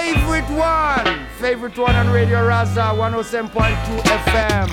Favorite 0.00 0.48
one. 0.56 1.26
Favorite 1.36 1.76
one 1.76 1.94
on 1.94 2.08
Radio 2.08 2.38
Raza 2.38 2.96
107.2 2.96 3.52
FM. 4.24 4.68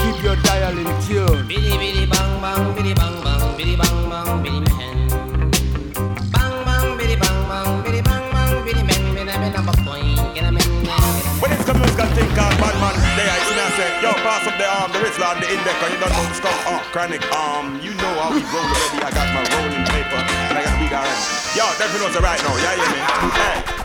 Keep 0.00 0.24
your 0.24 0.36
dial 0.40 0.72
in 0.72 0.88
tune. 1.04 1.46
Biddy 1.46 1.76
biddy 1.76 2.06
bang 2.08 2.40
bang, 2.40 2.72
biddy 2.72 2.94
bang 2.96 3.12
bang, 3.20 3.44
biddy 3.60 3.76
bang 3.76 4.08
bang, 4.08 4.42
biddy 4.42 4.60
man. 4.64 5.52
Bang 6.32 6.56
bang, 6.64 6.96
biddy 6.96 7.16
bang 7.20 7.40
bang, 7.44 7.82
biddy 7.84 8.00
bang 8.00 8.24
bang, 8.32 8.64
biddy 8.64 8.82
man. 8.88 9.04
Biddy 9.12 9.24
man, 9.36 9.52
I'm 9.52 9.68
a 9.68 9.74
point. 9.84 10.16
Get 10.32 10.48
a. 10.48 10.52
When 11.44 11.52
it's 11.52 11.64
coming, 11.68 11.84
it's 11.84 11.96
got 12.00 12.08
thing 12.16 12.32
called 12.32 12.56
bad 12.56 12.74
man. 12.80 12.96
They 13.20 13.28
are 13.28 13.40
in 13.44 13.68
say, 13.76 13.88
yo, 14.00 14.16
pass 14.24 14.48
up 14.48 14.56
the 14.56 14.64
arm, 14.64 14.88
the 14.96 14.98
wrist 15.04 15.20
lad, 15.20 15.44
the 15.44 15.48
index, 15.52 15.76
and 15.76 15.92
you 15.92 16.00
don't 16.00 16.08
know 16.08 16.24
the 16.24 16.40
stuff. 16.40 16.56
Oh, 16.72 16.80
chronic 16.88 17.20
arm. 17.36 17.84
You 17.84 17.92
know 18.00 18.12
how 18.16 18.32
we 18.32 18.40
roll 18.48 18.64
already. 18.64 19.04
I 19.04 19.12
got 19.12 19.28
my 19.28 19.44
rolling 19.44 19.84
paper, 19.92 20.24
and 20.24 20.56
I 20.56 20.64
got 20.64 20.80
big 20.80 20.88
iron. 20.88 21.20
Yo, 21.52 21.68
definitely 21.76 22.00
knows 22.00 22.16
it 22.16 22.24
right 22.24 22.40
now. 22.40 22.56
Yeah, 22.64 22.80
yeah, 22.80 22.88
man. 22.96 23.76
Hey. 23.76 23.83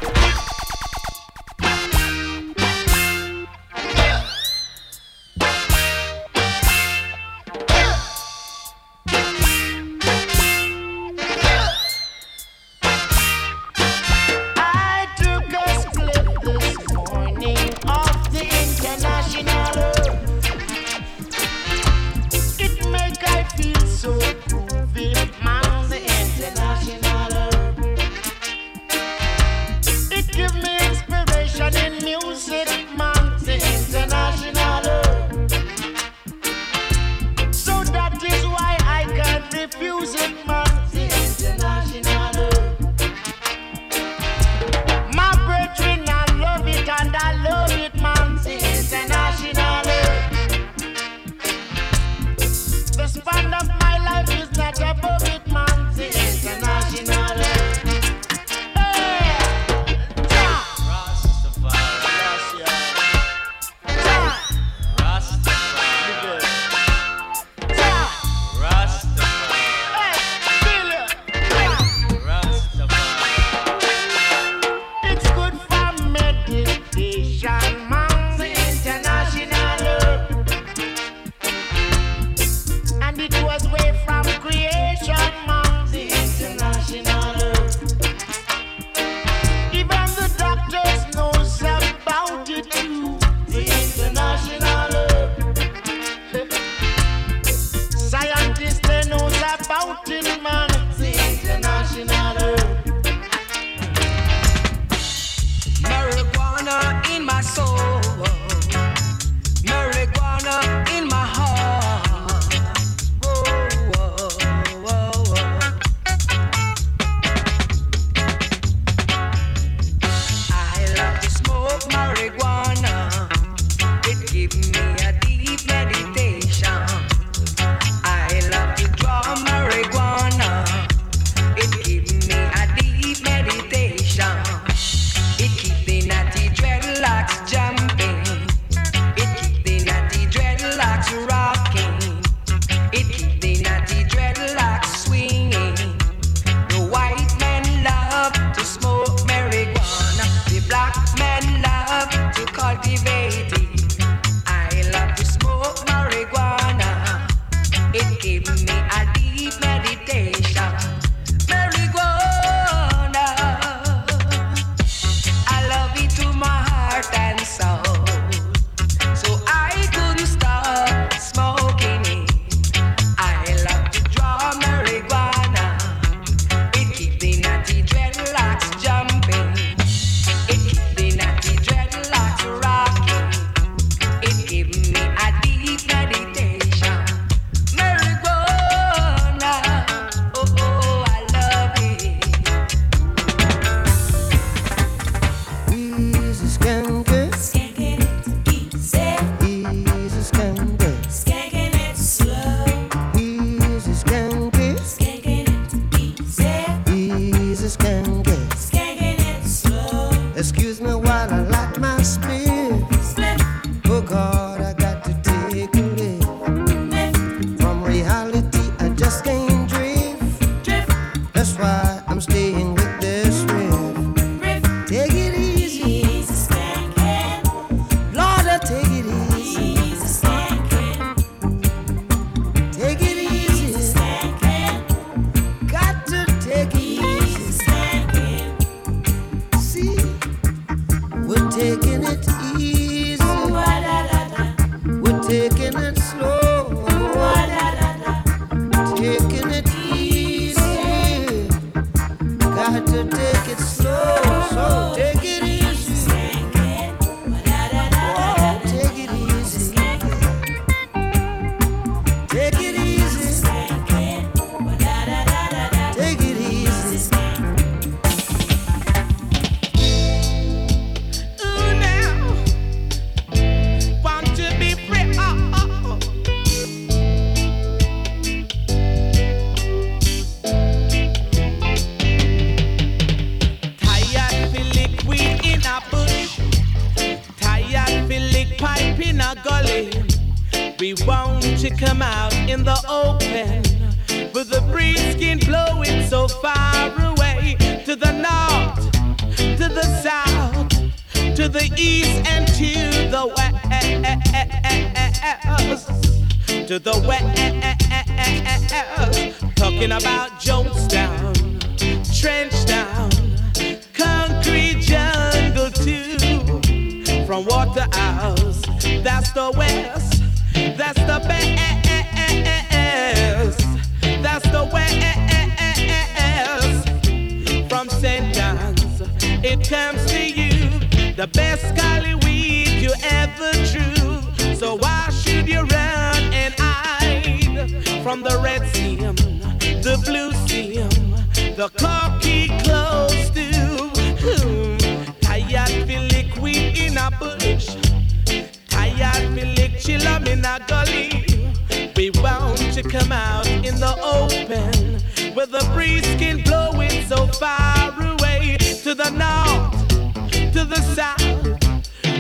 To 352.82 352.88
come 352.88 353.12
out 353.12 353.46
in 353.46 353.76
the 353.76 353.94
open 354.02 355.00
where 355.36 355.46
the 355.46 355.70
breeze 355.74 356.06
can 356.18 356.42
blow 356.44 356.72
it 356.80 357.06
so 357.10 357.28
far 357.28 357.92
away 358.00 358.56
to 358.84 358.96
the 358.96 359.10
north, 359.10 360.54
to 360.54 360.64
the 360.64 360.80
south, 360.96 361.60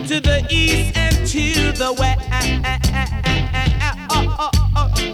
to 0.09 0.19
the 0.19 0.45
east, 0.49 0.97
and 0.97 1.15
to 1.27 1.71
the 1.71 1.93
west. 1.97 2.19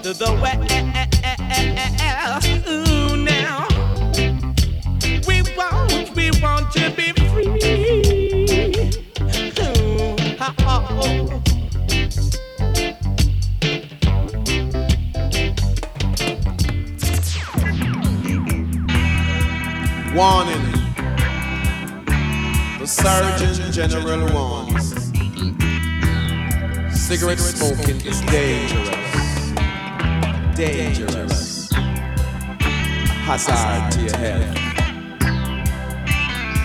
To 0.01 0.13
the 0.13 0.33
west. 0.41 0.71
Ooh, 2.67 3.15
now 3.15 3.67
we 5.27 5.43
want, 5.55 6.15
we 6.15 6.31
want 6.41 6.71
to 6.71 6.89
be. 6.89 7.14
warning. 20.15 20.71
The 22.79 22.85
Surgeon 22.85 23.71
General 23.73 24.33
warns. 24.33 24.93
Cigarette 26.97 27.39
smoking 27.39 27.99
is 28.05 28.21
dangerous. 28.21 29.51
Dangerous. 30.55 31.69
Hazard 33.27 33.91
to 33.91 33.99
your 34.05 34.17
health. 34.17 34.55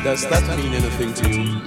Does 0.05 0.23
that 0.31 0.44
mean 0.56 0.73
anything 0.73 1.12
to 1.14 1.29
you? 1.29 1.61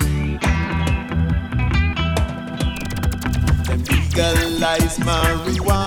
Legalize 4.16 4.98
marijuana. 5.00 5.83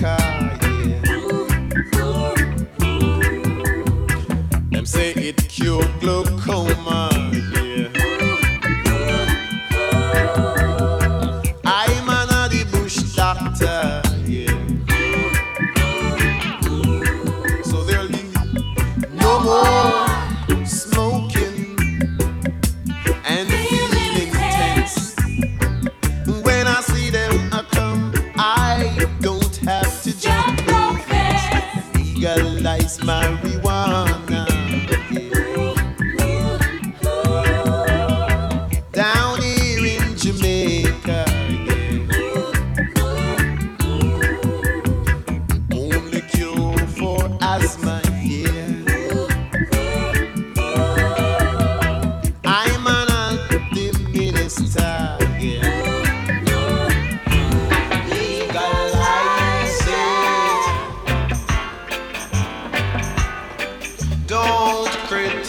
car. 0.00 0.47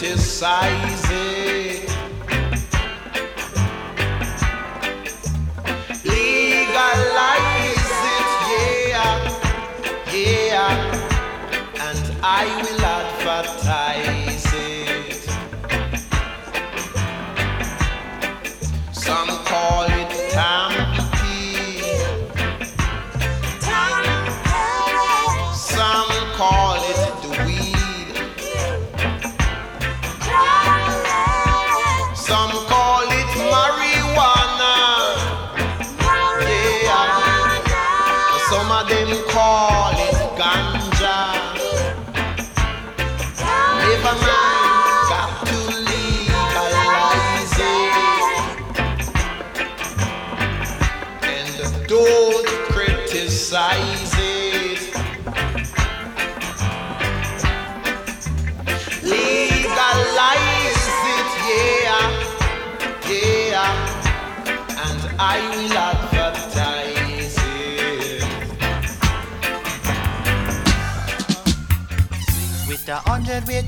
criticizing. 0.00 1.49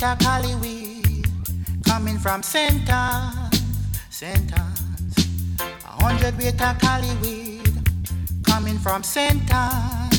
Center 0.02 0.24
Caliway, 0.24 1.84
coming 1.84 2.18
from 2.18 2.42
Center, 2.42 3.30
Centers. 4.10 4.58
A 5.60 6.02
hundred 6.02 6.36
beta 6.36 6.76
Caliweed, 6.80 8.42
coming 8.44 8.78
from 8.78 9.04
Centers, 9.04 10.18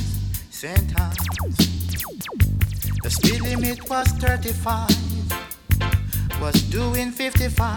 Centers. 0.49 1.17
The 3.03 3.09
speed 3.09 3.41
limit 3.41 3.89
was 3.89 4.07
35, 4.23 4.89
was 6.39 6.61
doing 6.69 7.11
55. 7.11 7.75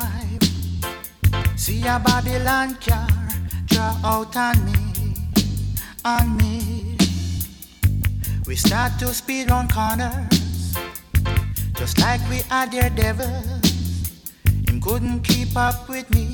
See 1.56 1.80
a 1.88 1.98
Babylon 1.98 2.76
car 2.76 3.08
draw 3.64 3.98
out 4.04 4.36
on 4.36 4.64
me, 4.64 5.16
on 6.04 6.36
me. 6.36 6.96
We 8.46 8.54
start 8.54 8.96
to 9.00 9.12
speed 9.12 9.50
on 9.50 9.66
corners. 9.66 10.36
Just 11.78 12.00
like 12.00 12.23
we 12.30 12.40
are 12.50 12.66
daredevils, 12.66 14.23
him 14.66 14.80
couldn't 14.80 15.21
keep 15.21 15.54
up 15.56 15.88
with 15.90 16.09
me, 16.09 16.33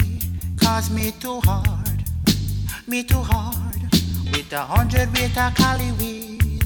cause 0.56 0.88
me 0.88 1.10
too 1.10 1.40
hard, 1.40 2.04
me 2.86 3.02
too 3.02 3.20
hard. 3.20 3.82
With 4.30 4.52
a 4.52 4.60
hundred 4.60 5.12
weight 5.12 5.36
of 5.36 5.52
cali 5.56 5.90
weed, 5.98 6.62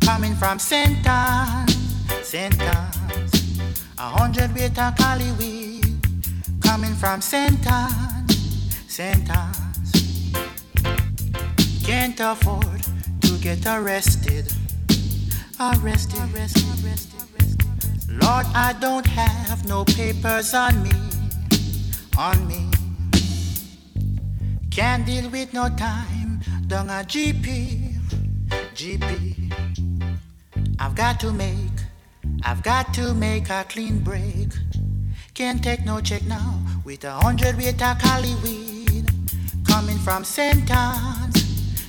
coming 0.00 0.34
from 0.36 0.60
Sentence, 0.60 1.74
Sentence. 2.22 3.42
A 3.98 4.08
hundred 4.08 4.54
weight 4.54 4.78
of 4.78 4.96
cali 4.96 5.32
weed, 5.32 5.84
coming 6.62 6.94
from 6.94 7.20
Sentence, 7.20 8.36
Sentence. 8.86 10.32
Can't 11.84 12.20
afford 12.20 12.82
to 13.22 13.36
get 13.38 13.66
arrested, 13.66 14.46
arrested, 15.58 16.20
arrested, 16.20 16.84
arrested. 16.84 17.11
Lord, 18.20 18.46
I 18.54 18.76
don't 18.78 19.06
have 19.06 19.66
no 19.66 19.84
papers 19.84 20.52
on 20.52 20.82
me, 20.82 20.90
on 22.18 22.46
me. 22.46 22.68
Can't 24.70 25.06
deal 25.06 25.30
with 25.30 25.54
no 25.54 25.70
time, 25.70 26.40
down 26.66 26.90
a 26.90 27.04
GP, 27.04 27.94
GP. 28.74 29.52
I've 30.78 30.94
got 30.94 31.20
to 31.20 31.32
make, 31.32 31.78
I've 32.42 32.62
got 32.62 32.92
to 32.94 33.14
make 33.14 33.48
a 33.48 33.64
clean 33.66 34.00
break. 34.00 34.52
Can't 35.32 35.64
take 35.64 35.86
no 35.86 36.00
check 36.02 36.24
now 36.26 36.60
with 36.84 37.04
a 37.04 37.12
hundred 37.12 37.56
weight 37.56 37.80
of 37.82 37.98
cali 37.98 38.34
weed 38.44 39.08
coming 39.66 39.96
from 39.98 40.22
St. 40.22 40.70
Anne's, 40.70 41.42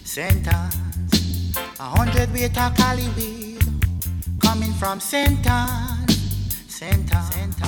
St. 0.06 0.48
Anne's. 0.48 1.58
A 1.80 1.84
hundred 1.84 2.32
weight 2.32 2.58
of 2.58 2.74
cali 2.76 3.10
weed 3.18 3.62
coming 4.40 4.72
from 4.74 5.02
St. 5.02 5.46
Anne's. 5.46 5.93
Santa, 6.84 7.22
Santa. 7.32 7.66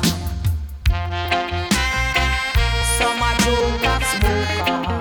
Summer 2.98 3.34
joker 3.44 4.00
smoker, 4.12 4.95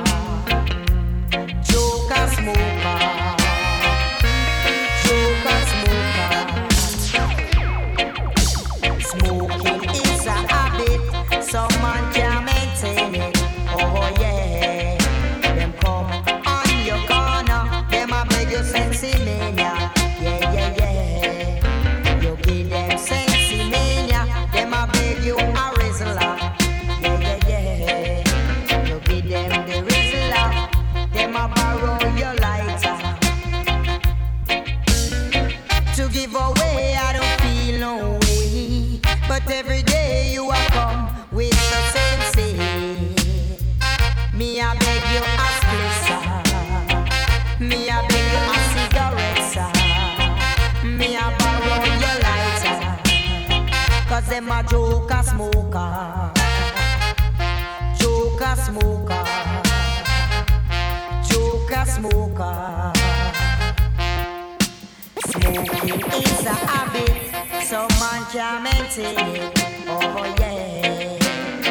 can't 68.35 68.65
maintain 68.65 69.17
it. 69.37 69.53
Oh 69.87 70.35
yeah, 70.41 71.19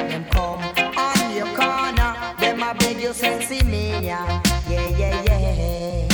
them 0.08 0.24
come 0.32 0.62
on 0.98 1.36
your 1.36 1.48
corner, 1.48 2.16
them 2.40 2.64
a 2.64 2.74
beg 2.74 3.02
you 3.02 3.14
sensei 3.14 3.62
mania. 3.64 4.42
Yeah 4.70 4.88
yeah 4.98 5.24
yeah, 5.24 6.08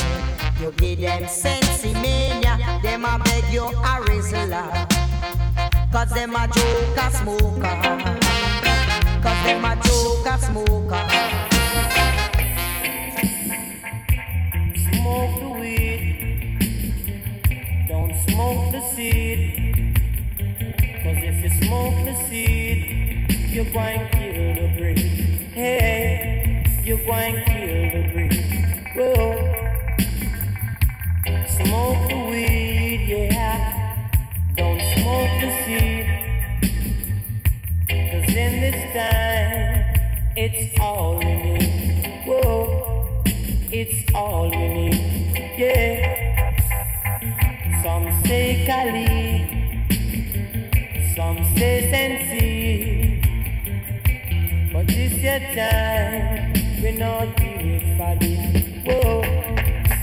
you 0.60 0.72
give 0.72 1.02
them 1.02 1.28
sensei 1.28 1.94
mania, 1.94 2.58
them 2.82 3.06
a 3.06 3.20
beg 3.24 3.44
you 3.54 3.66
a 3.66 3.94
Rizla. 4.08 4.64
Cause 5.92 6.10
them 6.16 6.36
a 6.36 6.48
joker 6.48 7.10
smoker, 7.20 7.76
cause 9.22 9.42
them 9.46 9.66
a 9.66 9.76
joker 9.86 10.38
smoker. 10.48 11.06
Smoke 14.90 15.36
the 15.42 15.50
weed, 15.60 16.58
don't 17.88 18.14
smoke 18.26 18.72
the 18.72 18.82
seed. 18.96 19.29
You 21.42 21.50
smoke 21.50 21.96
the 22.04 22.14
seed, 22.28 23.32
you're 23.50 23.64
going 23.72 24.00
to 24.00 24.10
kill 24.12 24.56
the 24.56 24.68
breed. 24.78 25.00
Hey, 25.54 26.66
you're 26.84 26.98
going 27.06 27.36
to 27.36 27.46
kill 27.46 27.92
the 27.94 28.02
breed. 28.12 28.36
Whoa. 28.94 29.30
Smoke 31.48 32.10
the 32.10 32.18
weed, 32.30 33.02
yeah. 33.08 34.12
Don't 34.58 34.82
smoke 34.98 35.34
the 35.40 35.50
seed. 35.64 36.08
Cause 37.88 38.36
in 38.36 38.54
this 38.60 38.80
time, 38.94 40.34
it's 40.36 40.78
all 40.78 41.20
we 41.20 41.26
need. 41.26 42.24
Whoa. 42.26 43.24
It's 43.72 44.14
all 44.14 44.50
we 44.50 44.68
need, 44.68 45.56
yeah. 45.58 46.30
Some 47.82 48.06
say 48.26 48.66
Kali, 48.68 49.29
some 51.60 51.68
say 51.68 51.92
Sensi, 51.92 53.20
but 54.72 54.88
this 54.88 55.14
your 55.14 55.40
time, 55.40 56.54
we 56.82 56.92
not 56.94 57.36
deal 57.36 57.58
with 57.58 57.98
folly. 57.98 58.36
Whoa, 58.86 59.22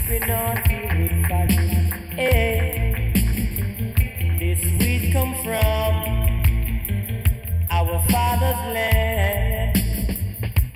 we 0.09 0.19
not 0.21 0.65
deal 0.69 0.89
with 0.99 1.17
folly. 1.29 1.67
Hey, 2.15 2.59
eh, 4.19 4.39
this 4.39 4.61
weed 4.79 5.13
come 5.13 5.35
from 5.43 5.95
our 7.71 8.03
father's 8.11 8.63
land. 8.75 9.77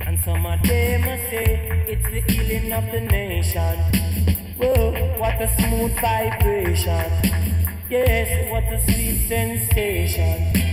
And 0.06 0.18
some 0.20 0.46
of 0.46 0.62
them 0.62 1.02
say 1.28 1.84
it's 1.88 2.04
the 2.04 2.20
healing 2.32 2.72
of 2.72 2.90
the 2.90 3.00
nation. 3.00 3.78
Whoa, 4.56 4.92
what 5.18 5.42
a 5.42 5.48
smooth 5.60 5.92
vibration. 6.00 7.10
Yes, 7.90 8.50
what 8.50 8.64
a 8.72 8.80
sweet 8.82 9.28
sensation. 9.28 10.69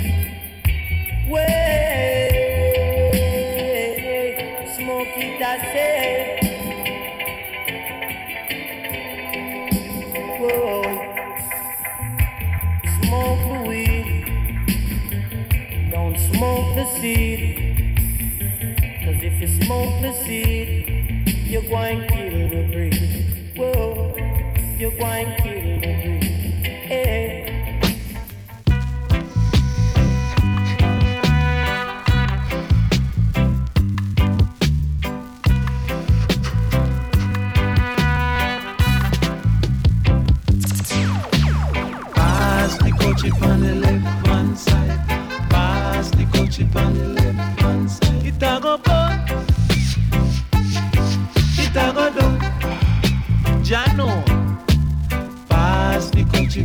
Way, 1.28 2.30
smoke 4.78 5.18
it, 5.18 5.42
I 5.42 5.58
say. 5.74 6.40
Whoa, 10.40 10.84
smoke 13.02 13.44
the 13.52 13.60
weed. 13.68 14.08
Don't 15.92 16.18
smoke 16.18 16.76
the 16.76 16.86
seed. 17.02 17.56
Cause 19.04 19.20
if 19.22 19.42
you 19.42 19.50
smoke 19.66 20.02
the 20.02 20.14
seed, 20.24 20.86
you're 21.46 21.62
going 21.64 22.00
to 22.04 22.08
kill 22.08 22.50
the 22.50 22.64
breed. 22.72 23.26
Whoa, 23.58 24.16
you're 24.78 24.92
going 24.92 25.36
to 25.44 25.57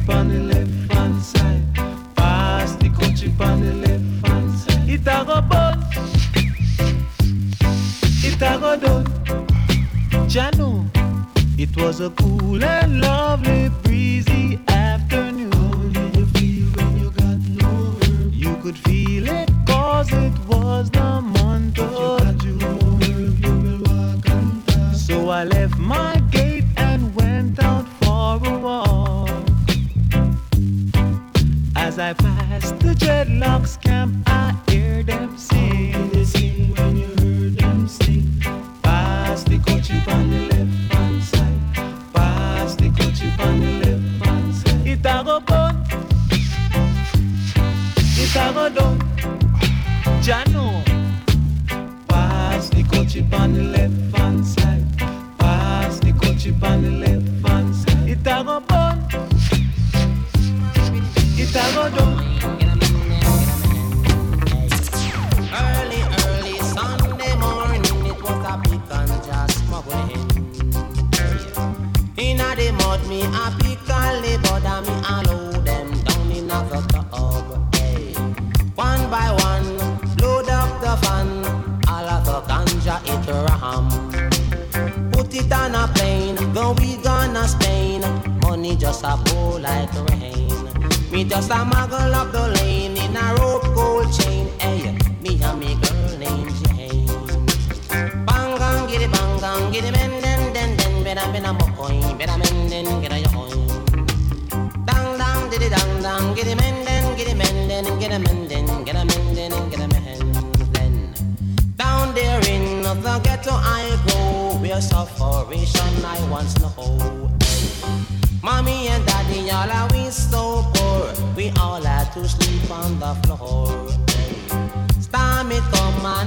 the 0.07 0.13
on 0.13 0.29
the 0.29 0.39
left 0.39 0.93
hand 0.93 1.23
side. 1.23 1.63
Pass 2.17 2.77
the 2.77 2.89
coachy 2.91 3.33
on 3.41 3.61
the 3.61 3.75
left 3.75 4.27
hand 4.27 4.59
side. 4.59 4.89
It 4.89 5.07
a 5.07 5.43
go. 5.51 5.63
It 8.25 8.43
a 8.43 8.59
go 8.59 8.77
down. 8.77 9.05
Jano. 10.29 10.89
It 11.59 11.77
was 11.77 12.01
a 12.01 12.11
cool 12.11 12.63
and 12.65 13.01
lovely 13.01 13.62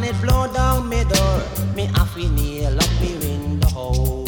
it 0.06 0.22
blow 0.22 0.48
down 0.54 0.88
me 0.88 1.04
door, 1.04 1.42
me 1.76 1.86
have 1.96 2.14
to 2.14 2.30
nail 2.30 2.78
up 2.78 2.92
me 3.02 3.12
window. 3.22 4.24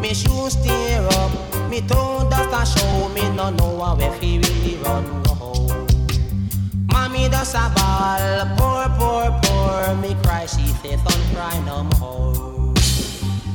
Me 0.00 0.14
shoes 0.14 0.54
tear 0.62 1.06
up, 1.20 1.32
me 1.70 1.80
toe 1.80 2.28
dust 2.30 2.54
a 2.54 2.62
show, 2.78 3.08
me 3.14 3.22
no 3.36 3.50
know 3.50 3.96
where 3.96 4.12
fi 4.18 4.38
really 4.38 4.76
run 4.84 5.22
go. 5.24 5.32
Mommy 6.92 7.28
does 7.28 7.54
a 7.54 7.70
ball, 7.74 8.46
poor, 8.56 8.86
poor, 8.98 9.40
poor. 9.42 9.94
Me 9.96 10.14
cry, 10.22 10.46
she 10.46 10.66
say, 10.80 10.96
don't 10.96 11.24
cry 11.34 11.58
no 11.66 11.84
more. 11.98 12.74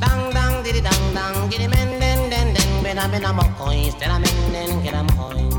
Dang, 0.00 0.30
dang, 0.32 0.62
diddy, 0.62 0.80
dang, 0.80 1.14
dang, 1.14 1.48
giddy, 1.48 1.68
men, 1.68 2.00
den, 2.00 2.30
den, 2.30 2.54
den, 2.54 2.82
ben, 2.82 2.98
a, 2.98 3.08
ben, 3.08 3.24
a, 3.24 3.32
mo, 3.32 3.42
coins, 3.56 3.94
den, 3.94 4.10
a, 4.10 4.18
men, 4.18 4.52
den, 4.52 4.82
get 4.82 4.94
a, 4.94 5.02
coin. 5.16 5.50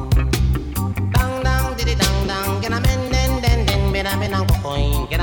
Dang, 1.13 1.43
dang, 1.43 1.75
diddy, 1.77 1.95
dang, 1.95 2.27
dang, 2.27 2.61
get 2.61 2.71
a, 2.71 2.79
men, 2.79 3.11
den, 3.11 3.41
den, 3.41 3.65
den, 3.65 3.91
ben, 3.91 4.05
a, 4.05 4.17
ben, 4.19 4.33
a, 4.33 4.45
coin, 4.61 5.07
get 5.09 5.18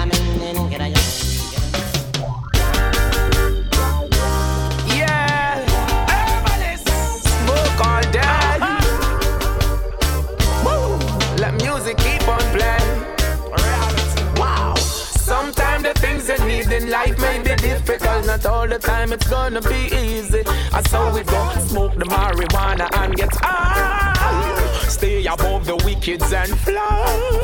difficult. 17.56 18.26
Not 18.26 18.46
all 18.46 18.68
the 18.68 18.78
time 18.78 19.12
it's 19.12 19.28
gonna 19.28 19.60
be 19.60 19.88
easy. 19.94 20.42
And 20.72 20.88
so 20.88 21.12
we 21.12 21.22
go 21.22 21.50
smoke 21.66 21.94
the 21.94 22.04
marijuana 22.04 22.88
and 23.00 23.16
get 23.16 23.34
high. 23.40 24.88
Stay 24.88 25.26
above 25.26 25.66
the 25.66 25.76
wickeds 25.78 26.32
and 26.32 26.58
fly. 26.60 27.42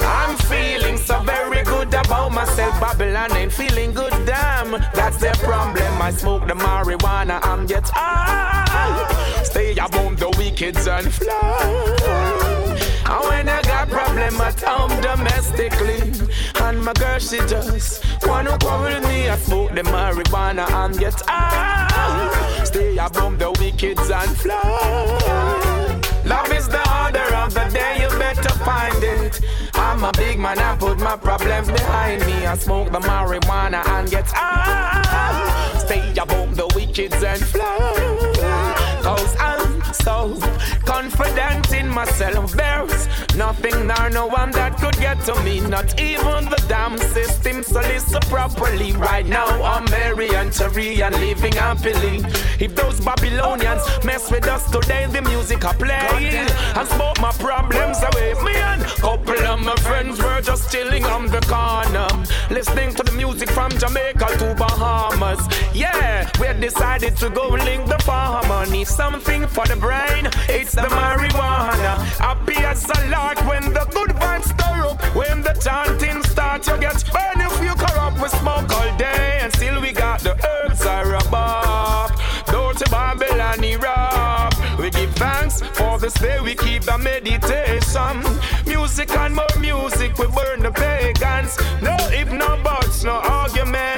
I'm 0.00 0.36
feeling 0.36 0.96
so 0.96 1.20
very 1.20 1.62
good 1.64 1.92
about 1.92 2.32
myself. 2.32 2.80
Babylon 2.80 3.36
ain't 3.36 3.52
feeling 3.52 3.92
good, 3.92 4.12
damn. 4.26 4.72
That's 4.94 5.18
the 5.18 5.36
problem. 5.42 6.02
I 6.02 6.10
smoke 6.10 6.46
the 6.46 6.54
marijuana 6.54 7.44
and 7.46 7.68
get 7.68 7.88
high. 7.88 9.42
Stay 9.44 9.72
above 9.72 10.18
the 10.18 10.30
wickeds 10.38 10.86
and 10.86 11.12
fly. 11.12 12.18
And 13.10 13.24
when 13.28 13.48
I 13.48 13.62
got 13.62 13.88
problem 13.88 14.40
at 14.40 14.60
home 14.60 15.00
domestically, 15.00 16.12
and 16.62 16.84
my 16.84 16.92
girl 16.92 17.18
she 17.18 17.38
just 17.48 18.04
wanna 18.26 18.58
quarrel 18.58 19.00
me, 19.02 19.28
I 19.28 19.36
smoke 19.36 19.74
the 19.74 19.82
marijuana 19.82 20.70
and 20.70 20.98
get 20.98 21.20
high. 21.26 22.64
Stay 22.64 22.96
above 22.96 23.38
the 23.38 23.52
wickeds 23.52 24.10
and 24.10 24.36
fly. 24.36 26.00
Love 26.24 26.52
is 26.52 26.68
the 26.68 26.82
order 27.02 27.34
of 27.36 27.54
the 27.54 27.68
day, 27.72 28.02
you 28.02 28.08
better 28.18 28.54
find 28.64 29.02
it. 29.02 29.40
I'm 29.74 30.04
a 30.04 30.12
big 30.12 30.38
man, 30.38 30.58
I 30.58 30.76
put 30.76 30.98
my 30.98 31.16
problems 31.16 31.68
behind 31.68 32.26
me. 32.26 32.46
I 32.46 32.56
smoke 32.56 32.92
the 32.92 33.00
marijuana 33.00 33.86
and 33.88 34.10
get 34.10 34.26
high. 34.28 35.78
Stay 35.78 36.10
above 36.18 36.56
the 36.56 36.68
wickeds 36.68 37.22
and 37.24 37.42
fly. 37.42 39.00
Cause 39.02 39.36
I'm 39.38 39.67
so 40.04 40.38
confident 40.84 41.72
in 41.72 41.88
myself. 41.88 42.52
There's 42.52 43.06
nothing 43.36 43.86
nor 43.86 44.10
no 44.10 44.26
one 44.26 44.50
that 44.52 44.76
could 44.78 44.96
get 44.98 45.18
to 45.26 45.34
me. 45.42 45.60
Not 45.60 46.00
even 46.00 46.44
the 46.46 46.62
damn 46.68 46.98
system. 46.98 47.62
So 47.62 47.80
listen 47.80 48.20
properly. 48.28 48.92
Right 48.92 49.26
now 49.26 49.46
I'm 49.62 49.84
merry 49.90 50.30
and 50.34 50.52
cheery 50.52 51.02
and 51.02 51.14
living 51.16 51.52
happily. 51.52 52.24
If 52.58 52.74
those 52.74 53.00
Babylonians 53.00 53.82
mess 54.04 54.30
with 54.30 54.46
us 54.46 54.70
today, 54.70 55.06
the 55.06 55.22
music 55.22 55.64
I 55.64 55.72
play 55.74 56.46
and 56.76 56.88
smoke 56.88 57.20
my 57.20 57.32
problems 57.32 57.98
away. 58.02 58.34
Me 58.44 58.54
and 58.56 58.82
couple 58.82 59.46
of 59.46 59.60
my 59.60 59.76
friends 59.76 60.20
were 60.22 60.40
just 60.40 60.72
chilling 60.72 61.04
on 61.04 61.26
the 61.26 61.40
corner, 61.42 62.08
listening 62.50 62.90
to 62.94 63.02
the 63.02 63.12
music 63.12 63.48
from 63.50 63.70
Jamaica 63.70 64.26
to 64.38 64.54
Bahamas. 64.58 65.40
Yeah, 65.74 66.30
we 66.40 66.48
decided 66.60 67.16
to 67.16 67.30
go 67.30 67.48
link 67.48 67.86
the. 67.86 67.98
Need 68.70 68.86
something 68.86 69.46
for 69.46 69.66
the 69.66 69.76
brain. 69.88 70.24
It's 70.48 70.72
the 70.72 70.88
marijuana. 71.00 71.92
Happy 72.26 72.58
as 72.72 72.84
a 72.96 72.98
lark 73.08 73.38
when 73.50 73.64
the 73.72 73.84
good 73.96 74.12
vibes 74.20 74.48
stir 74.52 74.80
up. 74.88 74.98
When 75.16 75.36
the 75.46 75.54
chanting 75.64 76.22
starts, 76.24 76.68
you 76.68 76.76
get 76.78 76.98
burned 77.14 77.42
if 77.48 77.56
you 77.66 77.74
corrupt. 77.84 78.16
We 78.22 78.28
smoke 78.40 78.70
all 78.78 78.90
day 78.98 79.38
and 79.42 79.50
still 79.56 79.80
we 79.80 79.92
got 79.92 80.20
the 80.20 80.34
herbs 80.50 80.82
are 80.84 81.14
above. 81.24 82.10
Don't 82.52 82.80
Babylon 82.90 83.64
Iraq. 83.64 84.52
We 84.78 84.90
give 84.90 85.14
thanks 85.24 85.56
for 85.78 85.98
this 85.98 86.14
day. 86.14 86.38
We 86.40 86.54
keep 86.54 86.82
the 86.90 86.98
meditation. 86.98 88.14
Music 88.66 89.10
and 89.22 89.34
more 89.34 89.56
music. 89.58 90.10
We 90.18 90.26
burn 90.38 90.60
the 90.66 90.72
pagans. 90.84 91.52
No 91.80 91.96
if 92.20 92.30
no 92.30 92.50
buts, 92.62 93.04
no 93.04 93.16
argument. 93.40 93.97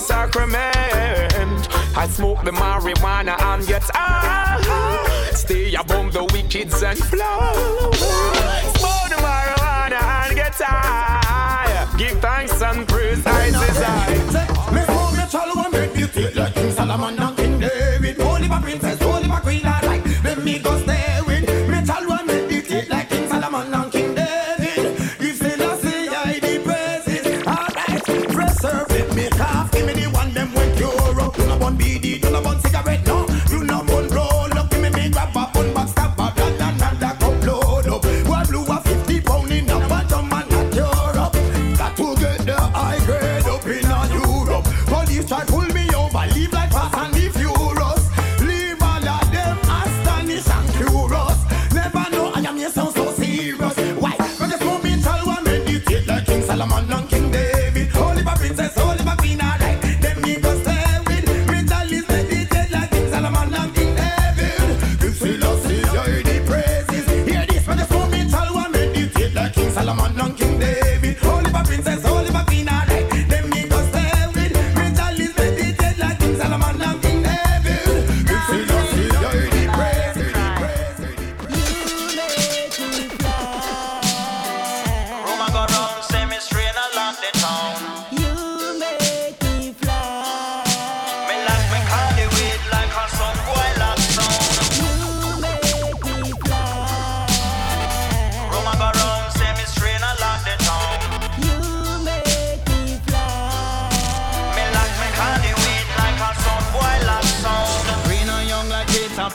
Sacrament. 0.00 1.68
I 1.96 2.08
smoke 2.08 2.42
the 2.44 2.50
marijuana 2.50 3.40
and 3.40 3.66
get 3.66 3.82
high. 3.94 5.32
Stay 5.34 5.74
above 5.74 6.12
the 6.12 6.24
wicked 6.24 6.72
and 6.82 6.98
flow. 6.98 8.79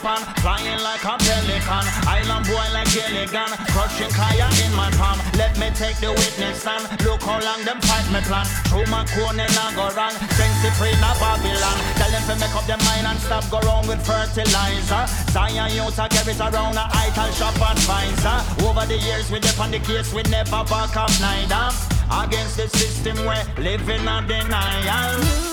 Pan, 0.06 0.22
flying 0.38 0.78
like 0.86 1.02
a 1.02 1.18
pelican. 1.18 1.82
Island 2.06 2.46
boy 2.46 2.66
like 2.70 2.86
Gilligan, 2.94 3.50
crushing 3.74 4.12
kaya 4.14 4.46
in 4.62 4.70
my 4.78 4.86
palm. 4.94 5.18
Let 5.34 5.58
me 5.58 5.74
take 5.74 5.98
the 5.98 6.14
witness 6.14 6.62
stand. 6.62 6.86
Look 7.02 7.26
how 7.26 7.42
long 7.42 7.66
them 7.66 7.82
fight 7.82 8.06
me 8.14 8.22
plan. 8.22 8.46
Through 8.70 8.86
my 8.86 9.02
corner 9.10 9.50
and 9.50 9.74
go 9.74 9.90
wrong. 9.98 10.14
To 10.14 10.70
free 10.78 10.94
na 11.02 11.10
Babylon. 11.18 11.76
Tell 11.98 12.10
them 12.10 12.22
to 12.30 12.34
make 12.38 12.54
up 12.54 12.66
their 12.70 12.78
mind 12.86 13.06
and 13.06 13.18
stop 13.18 13.50
go 13.50 13.58
wrong 13.66 13.86
with 13.88 14.00
fertilizer. 14.06 15.04
Zion 15.34 15.74
youth 15.74 15.98
a 15.98 16.08
carry 16.08 16.32
it 16.32 16.40
around 16.40 16.78
a 16.78 16.86
ital 16.94 17.30
shop 17.34 17.54
Pfizer. 17.54 18.38
Over 18.62 18.86
the 18.86 18.98
years 18.98 19.28
we 19.30 19.38
on 19.58 19.70
the 19.72 19.80
case, 19.80 20.14
we 20.14 20.22
never 20.30 20.62
back 20.70 20.96
up 20.96 21.10
neither. 21.20 21.74
Against 22.10 22.56
the 22.56 22.68
system 22.68 23.16
we're 23.26 23.44
living 23.58 24.06
a 24.06 24.22
denial. 24.22 25.45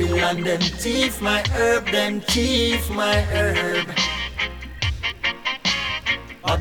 Babylon 0.00 0.42
them 0.44 0.60
thief 0.60 1.20
my 1.20 1.42
herb, 1.52 1.86
them 1.88 2.20
thief 2.20 2.90
my 2.90 3.20
herb. 3.20 3.99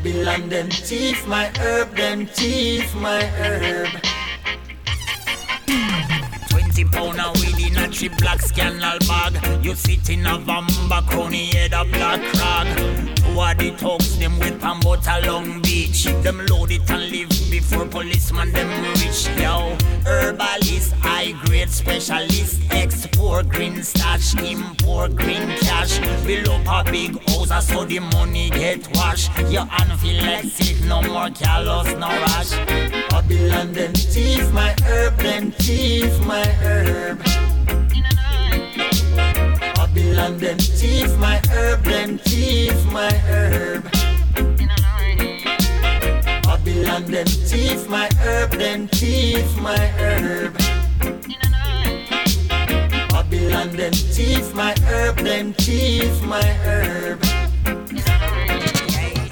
Babylon 0.01 0.47
them 0.47 0.69
thief 0.69 1.27
my 1.27 1.51
herb, 1.59 1.93
them 1.97 2.25
thief 2.25 2.95
my 2.95 3.21
herb. 3.21 3.89
Twenty 6.49 6.85
pound 6.85 7.19
of 7.19 7.35
a 7.35 7.38
three 7.99 8.09
black 8.17 8.39
scandal 8.39 8.97
bag. 9.07 9.65
You 9.65 9.75
sit 9.75 10.09
in 10.09 10.25
a 10.25 10.37
vamba 10.39 11.05
crony 11.05 11.47
head 11.47 11.73
a 11.73 11.83
black 11.83 12.21
rag. 12.35 12.67
Who 13.19 13.39
are 13.39 13.53
the 13.53 13.71
thugs 13.71 14.17
them 14.17 14.39
with 14.39 14.63
a 14.63 15.27
Long 15.27 15.61
Beach? 15.61 16.05
Them 16.23 16.45
load 16.49 16.71
it 16.71 16.89
and 16.89 17.11
leave 17.11 17.29
before 17.51 17.85
policeman 17.85 18.53
them 18.53 18.69
reach. 18.93 19.27
Yo, 19.37 19.75
herbalist, 20.05 20.93
high 20.93 21.33
grade 21.43 21.69
specialist, 21.69 22.61
export 22.71 23.49
green 23.49 23.83
stash, 23.83 24.33
import 24.35 25.15
green 25.17 25.49
cash. 25.59 25.99
Build 26.25 26.47
up 26.47 26.87
a 26.87 26.91
big 26.91 27.19
house 27.29 27.51
uh, 27.51 27.59
so 27.59 27.83
the 27.83 27.99
money 27.99 28.49
get 28.49 28.87
washed. 28.95 29.29
Your 29.49 29.65
hand 29.65 29.99
feel 29.99 30.23
like 30.23 30.45
sick, 30.45 30.81
no 30.85 31.01
more 31.01 31.29
callous, 31.31 31.91
no 31.95 32.07
rush. 32.07 32.51
Babylon 33.09 33.73
them 33.73 33.93
thief 33.93 34.49
my 34.53 34.73
herb, 34.85 35.17
them 35.17 35.51
thief 35.51 36.17
my 36.25 36.45
herb. 36.63 37.48
Babylon 39.93 40.37
them 40.37 40.57
thief 40.59 41.17
my 41.17 41.41
herb, 41.49 41.83
them 41.83 42.19
thief 42.19 42.85
my 42.91 43.11
herb. 43.25 43.83
Babylon 46.43 47.05
them 47.05 47.25
thief 47.25 47.89
my 47.89 48.07
herb, 48.21 48.51
them 48.51 48.87
thief 48.87 49.57
my 49.57 49.87
herb. 49.97 50.53
Babylon 53.09 53.75
them 53.75 53.93
thief 53.93 54.53
my 54.53 54.75
herb, 54.85 55.17
them 55.17 55.53
thief 55.53 56.21
my 56.21 56.43
herb. 56.63 57.19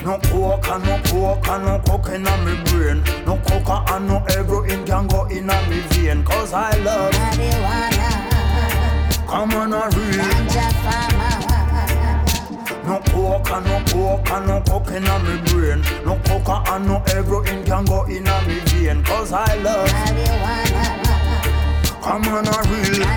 No 0.03 0.17
coke 0.17 0.67
and 0.69 0.85
no 0.85 0.99
coke 1.05 1.47
and 1.49 1.65
no 1.65 1.79
coke 1.85 2.09
in 2.09 2.23
me 2.23 2.63
brain. 2.71 3.03
No 3.27 3.37
coca 3.45 3.93
and 3.93 4.07
no 4.07 4.25
heroin 4.29 4.85
can 4.87 5.07
go 5.07 5.25
in 5.25 5.45
me 5.45 5.79
vein. 5.91 6.23
Cause 6.23 6.51
I 6.51 6.75
love 6.77 8.36
Come 9.27 9.51
on 9.51 9.73
a 9.73 9.89
real 9.89 10.23
No 12.85 13.01
coke 13.11 13.51
and 13.51 13.65
no 13.65 13.83
coke 13.91 14.31
and 14.31 14.47
no 14.47 14.61
coke 14.61 14.91
in 14.91 15.03
me 15.03 15.37
brain. 15.51 15.81
No 16.05 16.17
coca 16.25 16.63
and 16.71 16.87
no 16.87 16.99
heroin 17.07 17.65
can 17.65 17.83
go 17.83 18.05
in 18.05 18.23
me 18.23 18.59
vein. 18.67 19.03
Cause 19.03 19.33
I 19.33 19.55
love 19.57 19.89
Come 22.01 22.27
on 22.29 22.47
a 22.47 22.57
real 22.71 23.07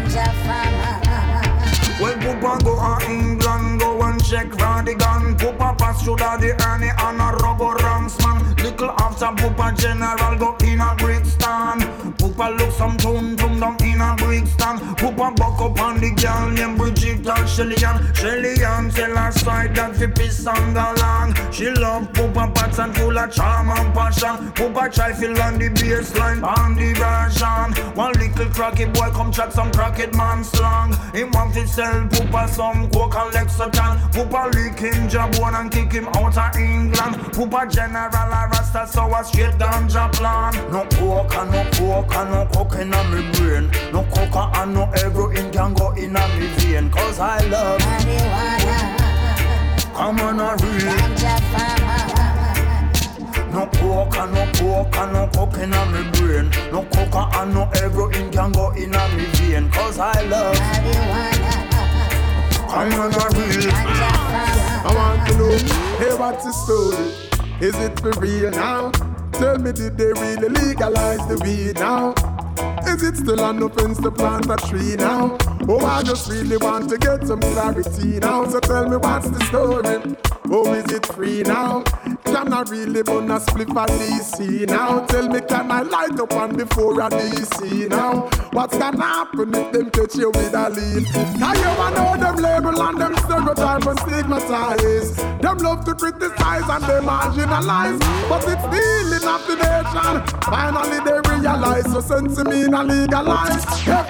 well, 2.01 2.15
Poopa 2.15 2.65
go 2.65 2.75
to 2.77 3.11
England, 3.11 3.81
go 3.81 4.01
and 4.01 4.25
check 4.25 4.49
gun. 4.95 5.37
Poopa 5.37 5.77
pass 5.77 6.03
through 6.03 6.17
the 6.17 6.57
Ernie 6.67 6.89
and 6.97 7.21
a 7.21 7.37
rubber 7.45 7.77
ranks 7.85 8.19
man. 8.21 8.40
Little 8.71 8.91
after 8.91 9.27
Poopa 9.27 9.77
General 9.77 10.39
go 10.39 10.57
in 10.65 10.81
a 10.81 10.95
Brixton. 10.95 11.81
Poopa 12.19 12.57
look 12.57 12.71
some 12.73 12.97
tune 12.99 13.37
tum 13.37 13.59
down 13.59 13.77
in 13.83 14.01
a 14.01 14.15
Brixton. 14.17 14.79
Poopa 14.95 15.37
buck 15.37 15.61
up 15.61 15.81
on 15.81 15.99
the 15.99 16.11
girl 16.13 16.49
named 16.51 16.79
Bridget 16.79 17.27
and 17.27 17.49
Shelly-Ann. 17.49 18.15
Shelly-Ann 18.15 18.91
tell 18.91 19.17
her 19.17 19.33
side 19.33 19.75
that 19.75 19.97
fi 19.97 20.07
piss 20.07 20.47
and 20.47 20.77
along. 20.77 21.35
She 21.51 21.69
love 21.69 22.13
Poopa 22.13 22.55
pats 22.55 22.79
and 22.79 22.97
full 22.97 23.19
of 23.19 23.33
charm 23.33 23.71
and 23.71 23.93
passion. 23.93 24.53
Poopa 24.55 24.95
try 24.95 25.13
fi 25.15 25.27
on 25.27 25.59
the 25.59 25.69
baseline 25.71 26.45
on 26.45 26.77
the 26.77 26.93
version. 26.95 27.97
One 27.97 28.13
little 28.13 28.47
cracky 28.55 28.85
boy 28.85 29.11
come 29.11 29.33
chat 29.33 29.53
some 29.53 29.73
cracked 29.73 30.15
man 30.15 30.45
slang. 30.45 30.93
Him 31.13 31.33
want 31.33 31.55
fi 31.55 31.65
sell 31.65 32.07
Poopa 32.07 32.49
some 32.49 32.89
coke 32.91 33.17
and 33.17 33.35
Lexington. 33.35 33.99
Poopa 34.15 34.55
lick 34.55 34.79
him 34.79 35.09
jabone 35.09 35.61
and 35.61 35.73
kick 35.73 35.93
him 35.93 36.07
out 36.15 36.39
of 36.39 36.57
England. 36.57 37.17
Poopa 37.35 37.69
general 37.69 38.31
rasta 38.61 38.87
so 38.87 39.15
a 39.15 39.25
straight 39.25 39.55
ganja 39.59 40.13
plan. 40.13 40.53
No 40.71 40.83
and 40.83 41.51
no 41.51 41.63
and 42.13 42.31
no 42.31 42.47
coke 42.53 42.77
in 42.77 42.91
me 42.91 43.21
brain. 43.33 43.71
No 43.93 44.03
coca 44.13 44.51
and 44.61 44.75
no 44.75 44.87
heroin 44.87 45.51
can 45.51 45.75
go 45.75 45.91
in 45.93 46.13
me 46.13 46.47
vein. 46.57 46.91
Cause 46.91 47.19
I 47.19 47.39
love 47.47 47.81
marijuana. 47.81 48.77
Come 49.95 50.21
on 50.21 50.41
a 50.41 50.57
real 50.63 50.93
No 53.53 53.63
and 54.19 54.33
no 54.33 54.43
and 55.01 55.13
no 55.13 55.29
coke 55.35 55.59
in 55.59 55.71
me 55.93 56.03
brain. 56.13 56.51
No 56.73 56.83
coca 56.93 57.23
and 57.41 57.55
no 57.55 57.65
heroin 57.73 58.31
can 58.31 58.53
go 58.53 58.71
in 58.73 58.91
me 58.91 59.25
vein. 59.37 59.71
Cause 59.71 59.99
I 59.99 60.23
love 60.23 60.57
marijuana. 60.57 61.53
Come 62.69 62.93
on 63.01 63.15
a 63.15 63.27
real 63.37 63.71
I 64.83 64.93
want 64.95 65.29
to 65.29 65.37
know, 65.37 65.57
hey, 65.99 66.15
what's 66.17 66.45
the 66.45 66.53
story? 66.53 67.30
Is 67.61 67.77
it 67.77 68.01
for 68.01 68.11
real 68.13 68.51
now? 68.51 68.91
Tell 69.33 69.59
me, 69.59 69.73
did 69.73 69.99
they 69.99 70.07
really 70.07 70.49
legalize 70.49 71.19
the 71.29 71.37
weed 71.45 71.75
now? 71.75 72.15
Is 72.91 73.05
it 73.05 73.17
still 73.17 73.41
an 73.45 73.63
offense 73.63 73.99
to 73.99 74.11
plant 74.11 74.51
a 74.51 74.57
tree 74.57 74.97
now? 74.97 75.39
Oh, 75.69 75.79
I 75.79 76.03
just 76.03 76.29
really 76.29 76.57
want 76.57 76.91
to 76.91 76.99
get 76.99 77.25
some 77.25 77.39
clarity 77.41 78.19
now. 78.19 78.49
So 78.49 78.59
tell 78.59 78.89
me 78.89 78.97
what's 78.97 79.31
the 79.31 79.45
story? 79.45 80.17
Oh, 80.53 80.75
is 80.75 80.91
it 80.93 81.07
free 81.07 81.43
now? 81.43 81.85
Can 82.25 82.53
I 82.53 82.63
really 82.63 83.05
burn 83.05 83.31
a 83.31 83.39
split 83.39 83.69
for 83.69 83.87
DC 83.87 84.67
now? 84.67 85.07
Tell 85.07 85.29
me, 85.29 85.41
can 85.41 85.71
I 85.71 85.83
light 85.83 86.19
up 86.19 86.33
on 86.33 86.57
before 86.57 87.01
a 87.01 87.09
DC 87.09 87.89
now? 87.89 88.29
What's 88.53 88.77
gonna 88.77 89.01
happen 89.01 89.55
if 89.55 89.73
them 89.73 89.91
catch 89.91 90.17
you 90.17 90.31
with 90.31 90.53
a 90.53 90.71
lead? 90.71 91.07
Now 91.39 91.55
you 91.55 91.79
wanna 91.79 91.97
know 91.97 92.17
them 92.17 92.37
label 92.37 92.83
and 92.83 93.01
them 93.01 93.17
stereotype 93.19 93.87
and 93.87 94.01
stigmatize. 94.01 95.17
Them 95.41 95.59
love 95.59 95.85
to 95.85 95.95
criticize 95.95 96.69
and 96.69 96.85
they 96.85 96.99
marginalize. 97.07 98.01
But 98.29 98.43
it's 98.49 98.67
dealing 98.75 99.29
of 99.29 99.47
the 99.47 99.55
nation. 99.55 100.41
Finally 100.51 101.01
they 101.05 101.21
realize 101.31 101.85
so 101.93 102.01
sense 102.01 102.43
me 102.45 102.65
not 102.87 102.97
legalize. 102.97 103.65
Hey, 103.81 104.03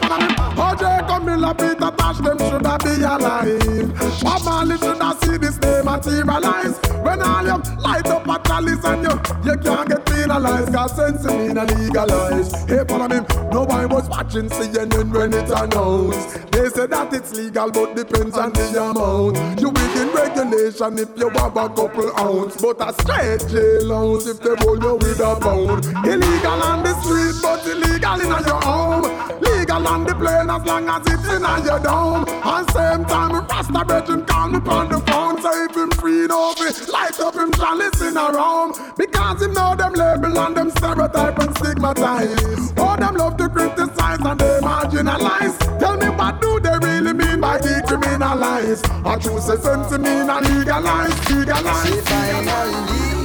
OJ 0.56 1.09
Camilla 1.09 1.54
Peter 1.54 1.90
Tosh 1.96 2.18
them 2.18 2.38
shoulda 2.38 2.78
be 2.83 3.02
alive. 3.02 4.22
Bob 4.22 4.44
Marley 4.44 4.76
shoulda 4.78 5.19
see 5.30 5.38
this 5.38 5.56
day 5.58 5.82
materialize. 5.84 6.78
When 7.02 7.22
all 7.22 7.44
you 7.44 7.58
light 7.78 8.06
up 8.06 8.26
a 8.26 8.36
chalice 8.46 8.84
and 8.84 9.02
you 9.04 9.14
you 9.44 9.58
can't 9.58 9.88
get 9.88 10.06
penalized. 10.06 10.72
Cause 10.72 10.96
sense 10.96 11.24
me 11.24 11.48
not 11.52 11.70
legalize. 11.74 12.52
Hey, 12.68 12.84
follow 12.88 13.08
me. 13.08 13.20
Nobody 13.52 13.86
was 13.86 14.08
watching 14.08 14.48
CNN 14.48 15.12
when 15.12 15.32
it 15.34 15.50
announced. 15.50 16.50
They 16.52 16.68
say 16.68 16.86
that 16.86 17.12
it's 17.12 17.32
legal 17.32 17.70
but 17.70 17.94
depends 17.94 18.36
on 18.36 18.52
the 18.52 18.66
amount. 18.82 19.60
You 19.60 19.68
within 19.70 20.08
regulation 20.12 20.98
if 20.98 21.10
you 21.16 21.30
have 21.30 21.56
a 21.56 21.68
couple 21.68 22.10
ounce, 22.18 22.56
but 22.60 22.80
a 22.80 22.92
straight 23.00 23.46
jail 23.48 23.92
ounce 23.92 24.26
if 24.26 24.40
they 24.40 24.54
roll 24.64 24.78
you 24.82 24.94
with 24.96 25.20
a 25.20 25.36
pound. 25.40 25.84
Illegal 26.06 26.62
on 26.62 26.82
the 26.82 26.94
street 27.02 27.36
but 27.42 27.66
illegal 27.66 28.20
in 28.20 28.46
your 28.46 28.60
home. 28.62 29.49
Legal 29.70 29.87
on 29.87 30.04
the 30.04 30.14
plane 30.16 30.50
as 30.50 30.64
long 30.64 30.88
as 30.88 31.06
it's 31.06 31.28
in 31.30 31.64
your 31.64 31.78
dome. 31.78 32.24
And 32.26 32.70
same 32.72 33.04
time, 33.04 33.46
Rasta 33.46 33.85
Brethren 33.85 34.24
call 34.26 34.48
me 34.48 34.59
on 34.68 34.88
the 34.88 34.98
phone, 35.06 35.40
say 35.40 35.64
if 35.66 35.76
him 35.76 35.90
free 35.92 36.26
no 36.26 36.52
fi 36.54 36.70
light 36.90 37.20
up 37.20 37.37
him 37.37 37.52
chalice 37.52 38.00
in 38.02 38.16
a 38.16 38.33
room. 38.33 38.74
Because 38.98 39.42
him 39.42 39.52
know 39.52 39.76
them 39.76 39.92
label 39.92 40.37
and 40.40 40.56
them 40.56 40.70
stereotype 40.70 41.38
and 41.38 41.56
stigmatize. 41.56 42.72
Oh, 42.76 42.96
them 42.98 43.14
love 43.14 43.37
to 43.37 43.48
criticize 43.48 44.18
and 44.18 44.40
they 44.40 44.59
marginalize. 44.61 45.56
Tell 45.78 45.96
me 45.96 46.09
what 46.18 46.40
do 46.40 46.59
they 46.59 46.76
really 46.83 47.12
mean 47.12 47.40
by 47.40 47.59
decriminalize? 47.59 48.83
I 49.06 49.18
choose 49.18 49.48
a 49.50 49.56
sense 49.56 49.88
to 49.90 49.98
mean 49.98 50.28
and 50.28 50.48
legalize, 50.50 51.30
legalize. 51.30 52.04
Say 52.09 53.19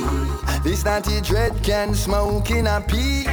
This 0.65 0.83
naughty 0.83 1.21
dread 1.21 1.63
can 1.63 1.93
smoke 1.93 2.49
in 2.49 2.65
a 2.65 2.81
peace. 2.81 3.27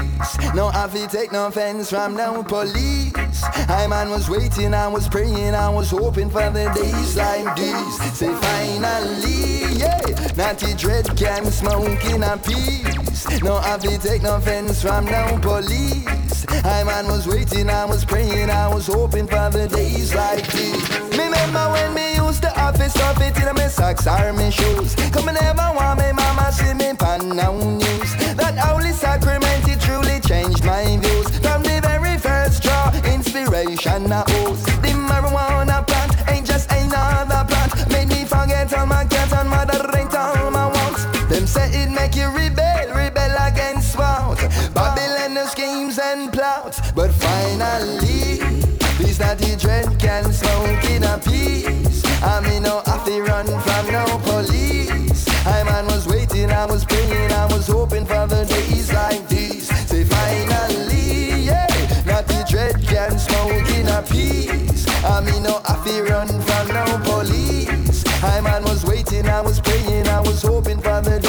No 0.55 0.69
have 0.69 0.93
to 0.93 1.09
take 1.09 1.33
no 1.33 1.47
offense 1.47 1.89
from 1.89 2.15
no 2.15 2.43
police. 2.43 3.43
I 3.71 3.87
man 3.89 4.11
was 4.11 4.29
waiting, 4.29 4.75
I 4.75 4.87
was 4.87 5.09
praying, 5.09 5.55
I 5.55 5.71
was 5.71 5.89
hoping 5.89 6.29
for 6.29 6.51
the 6.51 6.71
days 6.75 7.17
like 7.17 7.57
these. 7.57 8.13
Say 8.13 8.35
finally, 8.35 9.79
yeah. 9.79 10.03
Naughty 10.37 10.75
dread 10.75 11.17
can 11.17 11.47
smoke 11.47 12.05
in 12.05 12.23
a 12.23 12.37
peace. 12.37 13.41
No 13.41 13.59
have 13.61 13.81
to 13.81 13.97
take 13.97 14.21
no 14.21 14.37
offense 14.37 14.83
from 14.83 15.07
no 15.07 15.39
police. 15.41 16.45
I 16.65 16.85
man 16.85 17.07
was 17.07 17.27
waiting, 17.27 17.71
I 17.71 17.87
was 17.87 18.05
praying, 18.05 18.51
I 18.51 18.69
was 18.69 18.89
hoping 18.89 19.27
for 19.27 19.49
the 19.49 19.69
days 19.69 20.15
like 20.15 20.47
these. 20.53 20.87
Remember 21.17 21.65
when 21.73 21.95
me 21.95 22.17
used 22.17 22.43
to 22.43 22.51
have 22.51 22.79
it 22.79 22.91
stuff 22.91 23.19
it 23.23 23.39
in 23.39 23.55
my 23.55 23.69
socks 23.69 24.07
or 24.07 24.35
my 24.35 24.51
shoes. 24.51 24.95
Come 25.13 25.29
and 25.29 25.39
never 25.41 25.73
want 25.75 25.99
me 25.99 26.13
mama 26.13 26.53
see 26.53 26.75
me 26.75 26.93
pan 26.95 27.22
now 27.23 27.53
news. 27.53 28.11
That 28.37 28.59
holy 28.59 28.93
sacrament 28.93 29.69
it 29.69 29.81
truly 29.81 30.21
changed 30.21 30.65
my 30.65 30.97
views. 30.99 31.29
From 31.39 31.63
the 31.63 31.81
very 31.83 32.19
first 32.19 32.63
draw, 32.63 32.91
inspiration 33.05 34.13
I 34.13 34.23
owes. 34.43 34.63
The 34.83 34.93
marijuana 35.11 35.87
plant 35.87 36.13
ain't 36.29 36.47
just 36.47 36.71
another 36.73 37.45
plant. 37.49 37.91
Made 37.91 38.09
me 38.09 38.25
forget 38.25 38.73
all 38.75 38.87
my 38.87 39.05
cats 39.05 39.33
and 39.33 39.49
moderate 39.49 40.15
all 40.15 40.51
my 40.51 40.67
wants. 40.67 41.05
Them 41.29 41.47
say 41.47 41.69
it 41.71 41.91
make 41.91 42.17
you 42.17 42.29
rebel, 42.29 42.95
rebel 42.95 43.35
against 43.49 43.97
what? 43.97 44.39
Babylon 44.75 45.35
the 45.35 45.47
schemes 45.47 45.99
and 45.99 46.33
plots. 46.33 46.93
But 46.93 47.11
finally, 47.13 48.39
this 48.99 49.19
naughty 49.21 49.57
dread 49.57 49.99
can 49.99 50.33
smoke 50.33 50.85
in 50.91 51.05
a 51.05 51.19
peace. 51.19 52.03
I 52.23 52.41
mean, 52.41 52.63
no 52.63 52.83
to 53.13 53.23
run 53.23 53.47
from 53.47 53.93
no 53.93 54.05
police. 54.25 55.27
I 55.45 55.63
was 55.65 55.73
waiting, 55.73 55.92
I 56.53 56.67
was 56.67 56.85
praying, 56.85 57.33
I 57.33 57.47
was 57.47 57.67
hoping 57.67 58.05
for 58.05 58.27
the 58.27 58.45
days 58.45 58.93
like 58.93 59.27
these. 59.29 59.69
Say 59.89 60.05
finally, 60.05 61.47
yeah, 61.47 61.67
naughty 62.05 62.43
dread 62.51 62.77
can 62.87 63.19
smoke 63.19 63.69
in 63.71 63.89
a 63.89 64.03
peace. 64.03 64.87
I 65.05 65.21
mean, 65.21 65.43
no 65.43 65.61
have 65.67 65.85
to 65.85 66.03
run 66.05 66.29
from 66.29 66.69
no 66.69 66.85
police. 67.05 68.05
I 68.23 68.41
man 68.41 68.65
was 68.65 68.85
waiting, 68.85 69.27
I 69.29 69.41
was 69.41 69.61
praying, 69.61 70.07
I 70.09 70.21
was 70.21 70.43
hoping 70.43 70.81
for 70.81 71.01
the 71.01 71.22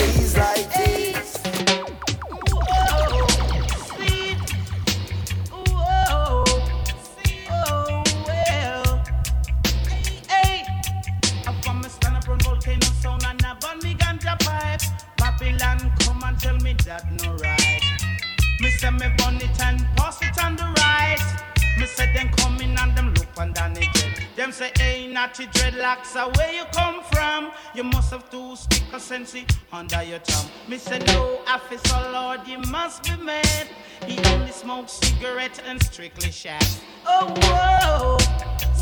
under 29.71 30.01
your 30.01 30.17
tongue. 30.19 30.49
Me 30.67 30.75
say, 30.79 30.97
no, 30.97 31.39
officer, 31.47 32.11
Lord, 32.11 32.47
you 32.47 32.57
must 32.71 33.03
be 33.03 33.15
mad. 33.23 33.67
He 34.07 34.17
only 34.33 34.51
smokes 34.51 34.93
cigarette 34.93 35.61
and 35.67 35.81
strictly 35.83 36.31
shag. 36.31 36.63
Oh, 37.05 37.31
whoa, 37.43 38.17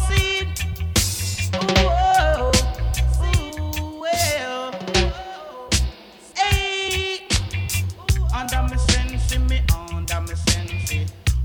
see, 0.07 0.47
whoa, 1.83 2.51
under 8.33 8.55
under 8.55 8.71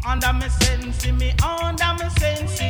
under 0.06 0.32
me 0.32 0.48
sense, 0.48 1.12
me 1.12 1.34
under 1.48 1.92
me 1.94 2.08
sense, 2.20 2.62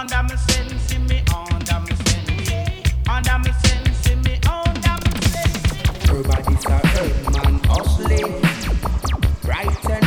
under 0.00 0.22
me 0.22 0.36
sense, 0.36 0.98
me 0.98 1.22
under 1.36 1.80
me 1.80 1.94
sense, 2.04 2.50
under 3.06 3.38
me 3.38 3.52
sense, 3.52 3.69
Everybody's 6.20 6.66
a 6.66 6.86
herb 6.86 7.32
man. 7.32 7.60
Hustling, 7.64 8.42
bright 9.42 9.90
eh? 9.90 9.99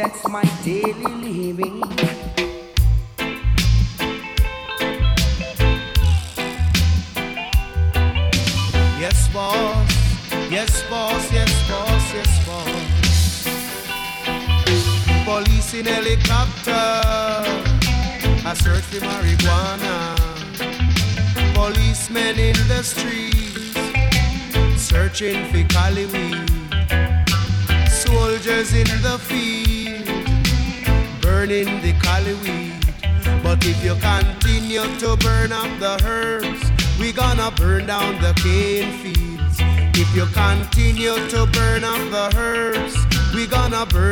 That's 0.00 0.26
my 0.28 0.42
daily 0.64 1.09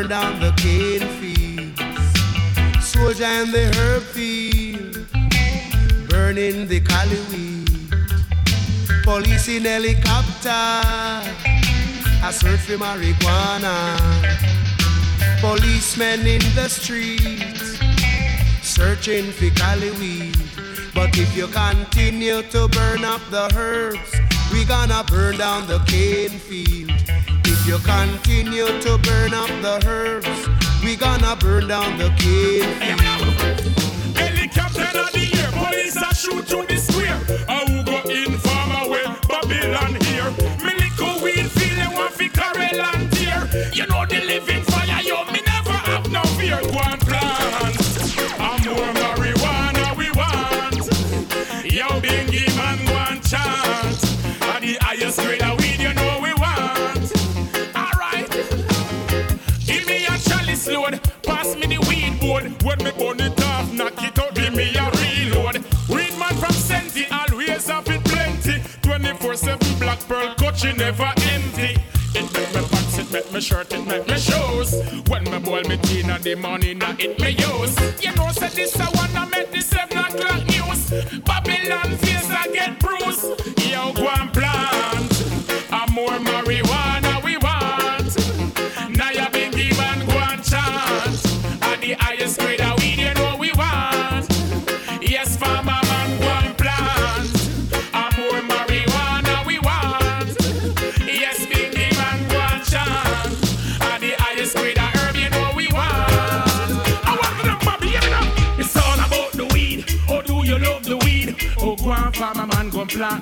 down 0.09 0.41
the 0.41 0.51
cane 0.57 1.07
fields. 1.21 1.79
Soldier 2.83 3.27
in 3.43 3.51
the 3.51 3.71
herb 3.77 4.03
field, 4.03 5.07
burning 6.09 6.67
the 6.67 6.81
cali 6.81 7.21
weed. 7.31 7.69
Police 9.05 9.49
in 9.49 9.65
helicopter, 9.65 10.49
I 12.25 12.31
search 12.33 12.61
for 12.61 12.79
marijuana. 12.79 13.99
Policemen 15.41 16.21
in 16.27 16.41
the 16.55 16.69
streets, 16.69 17.79
searching 18.63 19.31
for 19.33 19.51
cali 19.61 19.91
weed. 19.93 20.37
But 20.95 21.19
if 21.19 21.37
you 21.37 21.49
continue 21.49 22.43
to 22.43 22.69
burn 22.69 23.05
up 23.05 23.21
the 23.31 23.53
herbs, 23.55 24.15
we 24.53 24.65
gonna 24.65 25.05
burn 25.05 25.37
down 25.37 25.67
the 25.67 25.81
cane 25.81 26.39
field. 26.39 26.88
You 27.69 27.77
continue 27.81 28.65
to 28.81 28.97
burn 28.97 29.35
up 29.35 29.51
the 29.61 29.83
herbs, 29.87 30.49
we 30.83 30.97
gonna 30.97 31.37
burn 31.37 31.69
down 31.69 31.99
the 31.99 32.09
cane 32.17 33.78
coachy 70.59 70.77
never 70.77 71.13
empty. 71.33 71.77
It 72.15 72.33
make 72.33 72.55
me 72.55 72.69
pants, 72.69 72.99
it 72.99 73.13
make 73.13 73.33
me 73.33 73.41
shirt, 73.41 73.73
it 73.73 73.87
make 73.87 74.07
me 74.07 74.19
shoes. 74.19 74.75
When 75.09 75.25
me 75.25 75.39
boil 75.39 75.63
me 75.65 75.77
tea 75.79 76.01
in 76.01 76.23
the 76.23 76.35
morning, 76.37 76.79
now 76.79 76.97
it 76.99 77.19
me 77.21 77.31
use. 77.31 78.03
You 78.03 78.15
know, 78.15 78.29
say 78.31 78.49
this 78.49 78.79
I 78.81 78.98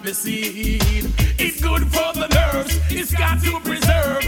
the 0.07 0.15
seed. 0.15 0.81
It's 1.37 1.61
good 1.61 1.83
for 1.93 2.13
the 2.15 2.29
nerves. 2.29 2.79
It's 2.89 3.13
got 3.13 3.43
to 3.43 3.59
preserve. 3.59 4.23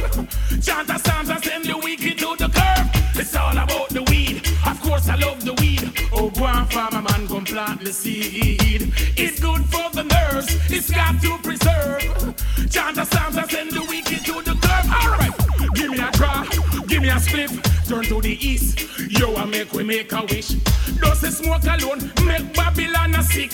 Chant 0.60 0.90
a 0.90 0.98
psalms 0.98 1.28
and 1.30 1.44
send 1.44 1.64
the 1.66 1.78
wicked 1.78 2.18
to 2.18 2.34
the 2.36 2.48
curb. 2.48 2.86
It's 3.14 3.36
all 3.36 3.56
about 3.56 3.88
the 3.90 4.02
weed. 4.10 4.44
Of 4.66 4.80
course, 4.80 5.08
I 5.08 5.14
love 5.14 5.44
the 5.44 5.54
weed. 5.54 5.92
Oh, 6.12 6.30
go 6.30 6.46
and 6.46 6.68
farmer 6.72 7.02
man, 7.02 7.30
and 7.30 7.46
plant 7.46 7.84
the 7.84 7.92
seed. 7.92 8.92
It's 9.16 9.38
good 9.38 9.64
for 9.66 9.88
the 9.90 10.02
nerves. 10.02 10.48
It's 10.68 10.90
got 10.90 11.22
to 11.22 11.38
preserve. 11.46 12.34
Chant 12.68 12.98
a 12.98 13.06
psalms 13.06 13.36
and 13.36 13.48
send 13.48 13.70
the 13.70 13.82
wicked 13.88 14.24
to 14.24 14.42
the 14.42 14.58
curb. 14.58 14.84
All 14.98 15.10
right, 15.14 15.74
give 15.74 15.90
me 15.92 15.98
a 16.00 16.10
draw, 16.10 16.42
give 16.88 17.02
me 17.02 17.08
a 17.08 17.20
spliff. 17.20 17.54
Turn 17.88 18.02
to 18.04 18.20
the 18.20 18.34
east. 18.44 18.97
Yo, 19.18 19.35
I 19.35 19.44
make 19.46 19.72
we 19.72 19.83
make 19.83 20.12
a 20.12 20.22
wish. 20.22 20.50
Does 21.00 21.20
the 21.20 21.31
smoke 21.33 21.64
alone 21.64 22.12
make 22.24 22.54
Babylon 22.54 23.16
a 23.16 23.22
sick? 23.24 23.50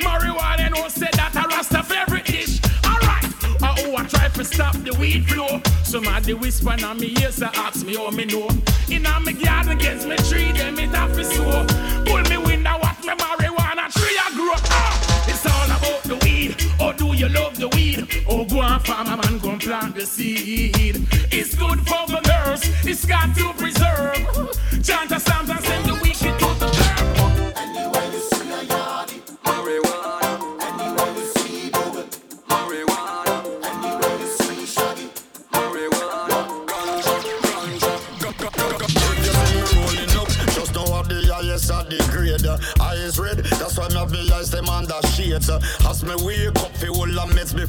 Marijuana 0.00 0.70
no 0.70 0.88
say 0.88 1.08
that 1.12 1.36
a 1.36 1.46
rasta 1.48 1.82
favorite 1.82 2.24
dish. 2.24 2.60
Alright, 2.82 3.24
uh, 3.62 3.74
oh, 3.80 3.96
I 3.96 4.04
try 4.06 4.28
to 4.28 4.44
stop 4.44 4.74
the 4.76 4.96
weed 4.98 5.28
flow. 5.28 5.60
Somebody 5.84 6.32
whisper 6.32 6.76
on 6.82 6.98
me 6.98 7.14
ears, 7.20 7.34
so 7.34 7.48
ask 7.52 7.84
me 7.84 7.94
how 7.96 8.08
me 8.10 8.24
know. 8.24 8.48
In 8.88 9.04
a 9.04 9.20
me 9.20 9.34
garden 9.34 9.72
against 9.72 10.08
me 10.08 10.16
tree, 10.16 10.50
them 10.52 10.78
it 10.78 10.94
have 10.94 11.12
to 11.14 11.24
sow. 11.24 11.66
Pull 12.06 12.22
me 12.30 12.38
window, 12.38 12.78
watch 12.80 13.04
me 13.04 13.12
marijuana 13.12 13.92
tree 13.92 14.16
I 14.16 14.32
grow. 14.34 14.54
Ah, 14.56 15.28
it's 15.28 15.44
all 15.44 15.66
about 15.76 16.02
the 16.04 16.16
weed. 16.24 16.56
Oh, 16.80 16.94
do 16.94 17.14
you 17.14 17.28
love 17.28 17.58
the 17.58 17.68
weed? 17.68 18.08
Oh, 18.26 18.46
go 18.46 18.62
and 18.62 18.82
farmer 18.82 19.18
man, 19.18 19.38
go 19.40 19.58
plant 19.58 19.94
the 19.94 20.06
seed. 20.06 21.06
It's 21.30 21.54
good 21.54 21.80
for 21.80 22.06
the 22.08 22.20
nerves. 22.26 22.62
It's 22.86 23.04
got 23.04 23.36
to 23.36 23.52
preserve. 23.52 23.81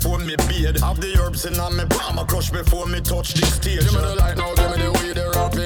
Before 0.04 0.20
me 0.20 0.36
bathe. 0.48 0.80
Have 0.80 1.00
the 1.00 1.18
herbs 1.20 1.45
in 1.45 1.54
me 1.54 1.86
palm, 1.89 2.26
crush 2.28 2.50
before 2.50 2.86
me 2.88 3.00
touch 3.02 3.34
the 3.34 3.45
stage. 3.45 3.80
Give 3.80 3.93
me 3.93 4.02
the 4.02 4.16
light 4.16 4.38
now, 4.38 4.54
give 4.56 4.72
me 4.72 4.84
the 4.84 4.91
weed, 4.91 5.16
the 5.16 5.32
wrapping 5.36 5.62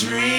trees, 0.00 0.37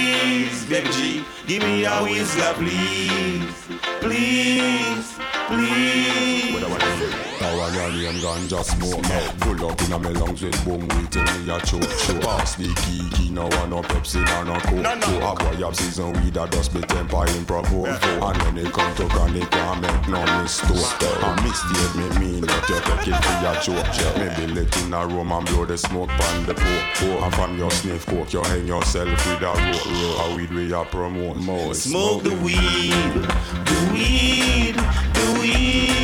a 11.59 11.65
choke 11.65 11.81
choke 11.97 12.21
Pass 12.21 12.55
the 12.55 12.73
key, 12.81 13.09
key 13.15 13.29
no 13.29 13.47
one 13.47 13.69
no 13.69 13.81
Pepsi 13.81 14.23
nor 14.25 14.45
no 14.45 14.59
Coke. 14.59 14.81
No, 14.81 14.95
no. 14.95 15.31
A 15.31 15.35
boy 15.35 15.65
have 15.65 15.75
season 15.75 16.13
weed 16.13 16.33
that 16.33 16.51
just 16.51 16.73
be 16.73 16.81
temper 16.81 17.25
him 17.29 17.45
provoke 17.45 17.87
yeah. 17.87 18.29
And 18.29 18.41
when 18.43 18.65
it 18.65 18.73
come 18.73 18.93
to 18.95 19.07
chronic 19.07 19.49
can't 19.51 19.81
make 19.81 20.07
no 20.07 20.21
mistake. 20.41 20.69
A 20.69 21.29
mistake 21.43 21.95
me 21.95 22.07
mean 22.19 22.41
that 22.41 22.69
you 22.69 22.79
take 22.87 23.07
it 23.07 23.17
for 23.23 23.35
your 23.43 23.55
choke 23.61 23.89
yeah. 23.97 24.13
Maybe 24.17 24.53
let 24.53 24.77
in 24.83 24.93
a 24.93 25.07
room 25.07 25.31
and 25.31 25.45
blow 25.47 25.65
the 25.65 25.77
smoke 25.77 26.09
pan 26.09 26.45
the 26.45 26.53
poke 26.53 27.23
And 27.23 27.33
from 27.35 27.57
your 27.57 27.71
sniff 27.71 28.05
coke 28.05 28.33
you 28.33 28.41
hang 28.43 28.67
yourself 28.67 29.09
with 29.09 29.41
a 29.41 29.45
rope. 29.45 30.31
A 30.31 30.35
weed 30.35 30.51
we 30.51 30.73
a 30.73 30.83
promote 30.85 31.37
more 31.37 31.73
Smoke 31.73 32.23
the 32.23 32.35
weed, 32.35 32.91
the 32.93 33.89
weed, 33.93 34.75
the 35.13 35.39
weed. 35.39 35.99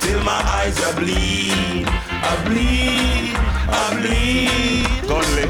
Till 0.00 0.22
my 0.22 0.32
eyes 0.32 0.78
are 0.84 0.92
bleed, 1.00 1.86
I 1.88 2.44
bleed, 2.44 3.53
I 3.76 3.90
bleed. 4.00 5.10
Only 5.10 5.46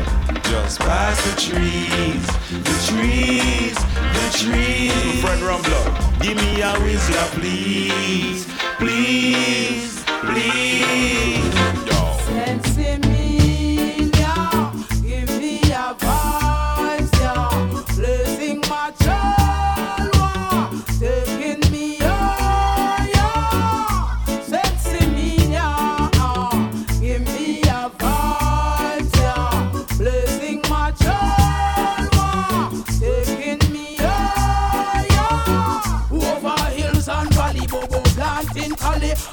just 0.50 0.80
past 0.80 1.20
the 1.26 1.34
trees, 1.40 2.26
the 2.68 2.76
trees, 2.88 3.76
the 4.16 4.26
trees. 4.38 4.94
My 5.04 5.14
friend 5.22 5.42
Rumbler, 5.42 5.84
give 6.22 6.36
me 6.36 6.62
a 6.62 6.72
whistler, 6.80 7.28
please, 7.38 8.44
please, 8.44 8.53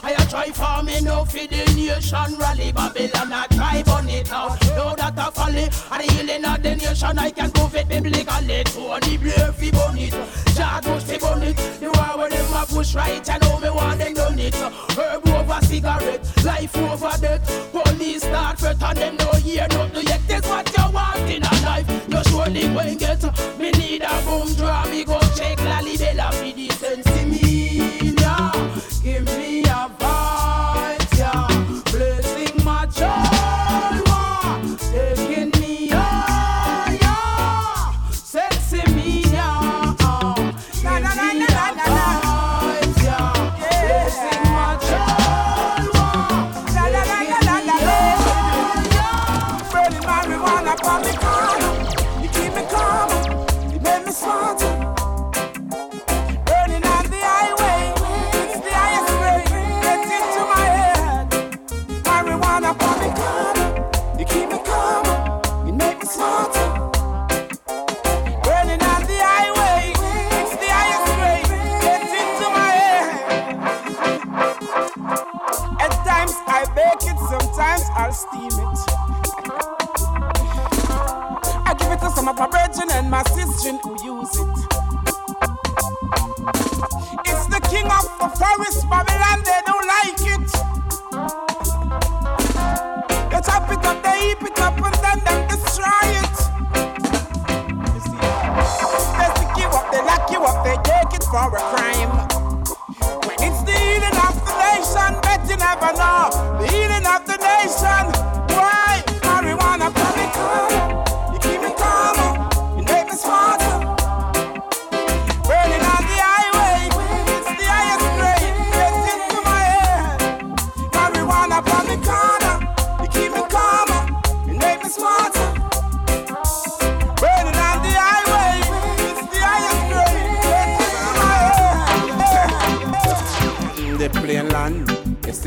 I 0.04 0.12
a 0.14 0.26
try 0.30 0.82
me 0.84 1.02
no 1.02 1.26
for 1.26 1.46
the 1.48 1.64
nation. 1.76 2.38
Rally 2.38 2.72
Babylon 2.72 3.34
I 3.34 3.48
try 3.48 3.84
burn 3.84 4.10
it 4.10 4.32
out 4.32 4.60
Know 4.76 4.96
that 4.96 5.18
I 5.18 5.30
folly. 5.30 5.64
And 5.64 6.04
the 6.04 6.14
healing 6.14 6.46
of 6.46 6.64
the 6.64 6.76
nation 6.76 7.18
I 7.18 7.32
can 7.32 7.52
prove 7.52 7.76
it. 7.76 7.88
Biblically 7.88 8.64
Tony 8.64 9.18
Blair 9.18 9.52
fi 9.54 9.72
burn 9.72 9.98
it. 9.98 10.12
Bush 10.84 11.04
fi 11.04 11.18
burn 11.18 11.44
it. 11.44 11.58
The 11.80 11.92
war 11.92 12.18
where 12.18 12.30
them 12.30 12.54
a 12.54 12.66
push 12.66 12.96
right 12.96 13.30
I 13.30 13.38
know 13.40 13.60
me 13.60 13.70
want 13.70 14.00
them 14.00 14.14
done 14.14 14.40
it. 14.40 14.56
Herb 14.56 15.28
over 15.28 15.66
cigarette 15.66 16.46
Life 16.46 16.78
over 16.78 17.18
death. 17.20 17.72
Police 17.72 18.24
start 18.24 18.60
threat 18.60 18.82
and 18.82 18.98
them 18.98 19.16
no 19.18 19.32
hear 19.40 19.68
nothing 19.70 20.08
yet. 20.08 20.22
That's 20.28 20.48
what 20.48 20.78
you 20.78 20.92
want 20.94 21.30
in 21.30 21.44
a 21.44 21.54
life? 21.66 21.90
You 22.08 22.24
surely 22.30 22.62
going 22.74 22.98
get. 22.98 23.24
Me 23.60 23.72
need 23.72 24.04
a 24.04 24.22
boom 24.26 24.54
drum 24.56 24.90
Me 24.90 25.04
go 25.04 25.20
check 25.36 25.58
Lalibela 25.60 26.34
fi 26.34 26.52
the 26.52 27.11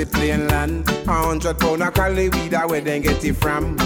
the 0.04 0.18
plain 0.18 0.48
land. 0.48 0.88
A 0.88 1.12
hundred 1.12 1.58
pound 1.58 1.82
of 1.82 1.94
Cali 1.94 2.28
weed, 2.28 2.52
where 2.52 2.80
they 2.80 3.00
get 3.00 3.24
it 3.24 3.34
from. 3.34 3.76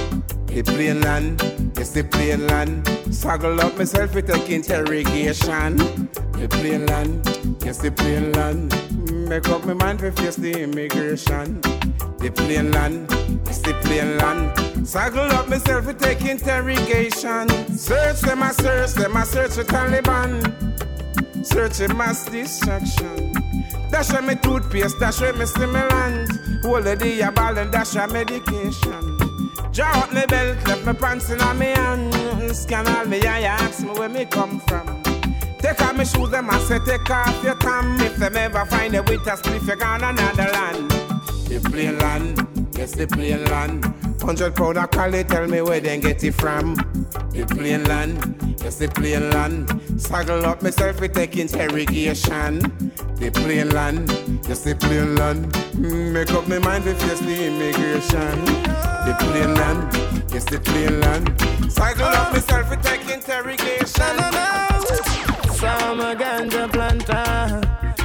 The 0.46 0.62
plain 0.62 1.00
land, 1.02 1.40
it's 1.76 1.90
the 1.90 2.02
plain 2.02 2.46
land. 2.46 2.84
Saggle 3.10 3.60
up 3.60 3.76
myself 3.76 4.14
with 4.14 4.30
a 4.30 4.52
interrogation. 4.52 5.76
The 5.76 6.48
plain 6.50 6.86
land, 6.86 7.26
it's 7.64 7.78
the 7.78 7.90
plain 7.90 8.32
land. 8.32 8.72
Make 9.28 9.48
up 9.48 9.64
my 9.64 9.74
mind 9.74 10.00
to 10.00 10.12
face 10.12 10.36
the 10.36 10.62
immigration. 10.62 11.60
The 12.18 12.32
plain 12.34 12.72
land, 12.72 13.06
it's 13.46 13.58
the 13.58 13.74
plain 13.82 14.18
land. 14.18 14.56
Saggle 14.86 15.30
up 15.32 15.48
myself 15.48 15.86
to 15.86 15.94
take 15.94 16.22
interrogation. 16.22 17.48
Search 17.76 18.20
them, 18.20 18.42
I 18.42 18.52
search 18.52 18.94
them, 18.94 19.16
I 19.16 19.24
search 19.24 19.54
the 19.54 19.64
Taliban. 19.64 20.42
Search 21.44 21.74
Searching 21.74 21.96
mass 21.96 22.24
distraction. 22.24 23.37
Dash 23.90 24.10
me 24.10 24.20
my 24.20 24.34
toothpaste, 24.34 24.98
dash 25.00 25.20
me 25.20 25.46
stimulant. 25.46 26.30
Hold 26.62 26.84
the 26.84 26.96
day 26.96 27.28
ball 27.30 27.58
and 27.58 27.72
dash 27.72 27.94
a 27.96 28.06
medication. 28.06 29.18
Draw 29.72 29.86
up 29.86 30.12
me 30.12 30.24
belt, 30.26 30.66
left 30.66 30.86
me 30.86 30.92
pants 30.92 31.30
in 31.30 31.38
me 31.58 31.66
hand. 31.66 32.56
Scan 32.56 32.86
all 32.88 33.06
me 33.06 33.22
eye, 33.24 33.42
ask 33.42 33.82
me 33.82 33.90
where 33.90 34.08
me 34.08 34.24
come 34.24 34.60
from. 34.60 35.02
Take 35.58 35.80
off 35.82 35.96
my 35.96 36.04
shoes, 36.04 36.30
them 36.30 36.50
I 36.50 36.58
say 36.60 36.78
take 36.80 37.10
off 37.10 37.42
your 37.42 37.56
tam. 37.56 38.00
If 38.00 38.16
them 38.16 38.36
ever 38.36 38.64
find 38.66 38.94
a 38.94 39.02
with 39.02 39.26
us, 39.26 39.40
if 39.46 39.66
you 39.66 39.76
gone 39.76 40.04
another 40.04 40.50
land. 40.52 40.90
The 41.48 41.60
plain 41.64 41.98
land, 41.98 42.68
yes 42.76 42.92
the 42.92 43.06
plain 43.06 43.44
land. 43.46 43.84
Hundred 44.22 44.54
pound 44.54 44.78
of 44.78 44.90
Cali, 44.90 45.24
tell 45.24 45.46
me 45.46 45.62
where 45.62 45.80
they 45.80 45.98
get 45.98 46.22
it 46.22 46.32
from. 46.32 46.74
The 47.30 47.46
plain 47.48 47.84
land, 47.84 48.56
yes 48.60 48.76
the 48.78 48.88
plain 48.88 49.30
land. 49.30 49.68
Saggle 49.96 50.44
up 50.44 50.62
myself, 50.62 51.00
we 51.00 51.08
take 51.08 51.36
interrogation. 51.36 52.60
The 53.18 53.30
plain 53.32 53.70
land, 53.70 54.08
yes 54.48 54.62
the 54.62 54.74
plain 54.76 55.16
land. 55.16 55.52
Mm, 55.74 56.12
Make 56.12 56.30
up 56.32 56.46
my 56.48 56.58
mind 56.58 56.84
to 56.84 56.94
face 56.94 57.20
the 57.20 57.46
immigration. 57.46 58.44
The 59.06 59.14
plain 59.18 59.54
land, 59.54 60.32
yes 60.32 60.44
the 60.44 60.60
plain 60.60 61.00
land. 61.00 61.26
Saggle 61.70 62.06
up 62.06 62.32
myself, 62.32 62.70
we 62.70 62.76
take 62.76 63.08
interrogation. 63.10 64.16
No, 64.16 64.30
no. 64.30 65.54
Some 65.54 66.00
a 66.00 66.14
ganja 66.14 66.70
planter. 66.72 67.60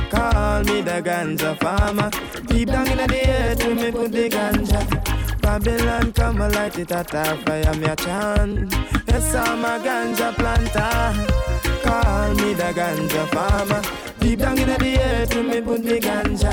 Call 0.10 0.64
me 0.64 0.82
the 0.82 1.02
ganja 1.02 1.60
farmer. 1.60 2.10
Deep 2.48 2.70
down 2.70 2.88
in 2.88 2.98
the 2.98 3.30
earth, 3.30 3.66
we 3.68 3.74
me 3.76 3.92
put 3.92 4.12
the 4.12 4.30
ganja. 4.30 5.42
Babylon 5.42 6.12
come 6.14 6.42
and 6.42 6.56
light 6.56 6.80
it 6.80 6.92
at 6.92 7.14
a 7.14 7.38
fire, 7.46 7.74
me 7.76 7.86
a 7.86 7.96
chant. 7.96 8.74
Yes, 9.08 9.36
I'm 9.36 9.64
a 9.64 9.78
ganja 9.80 10.34
planter. 10.36 11.73
Call 11.84 12.34
me 12.36 12.54
the 12.54 12.72
ganja 12.74 13.28
farmer. 13.30 13.82
Deep 14.20 14.40
down 14.40 14.58
in 14.58 14.68
the 14.68 15.00
earth, 15.02 15.36
me 15.36 15.62
put 15.62 15.84
the 15.84 16.00
ganja. 16.00 16.52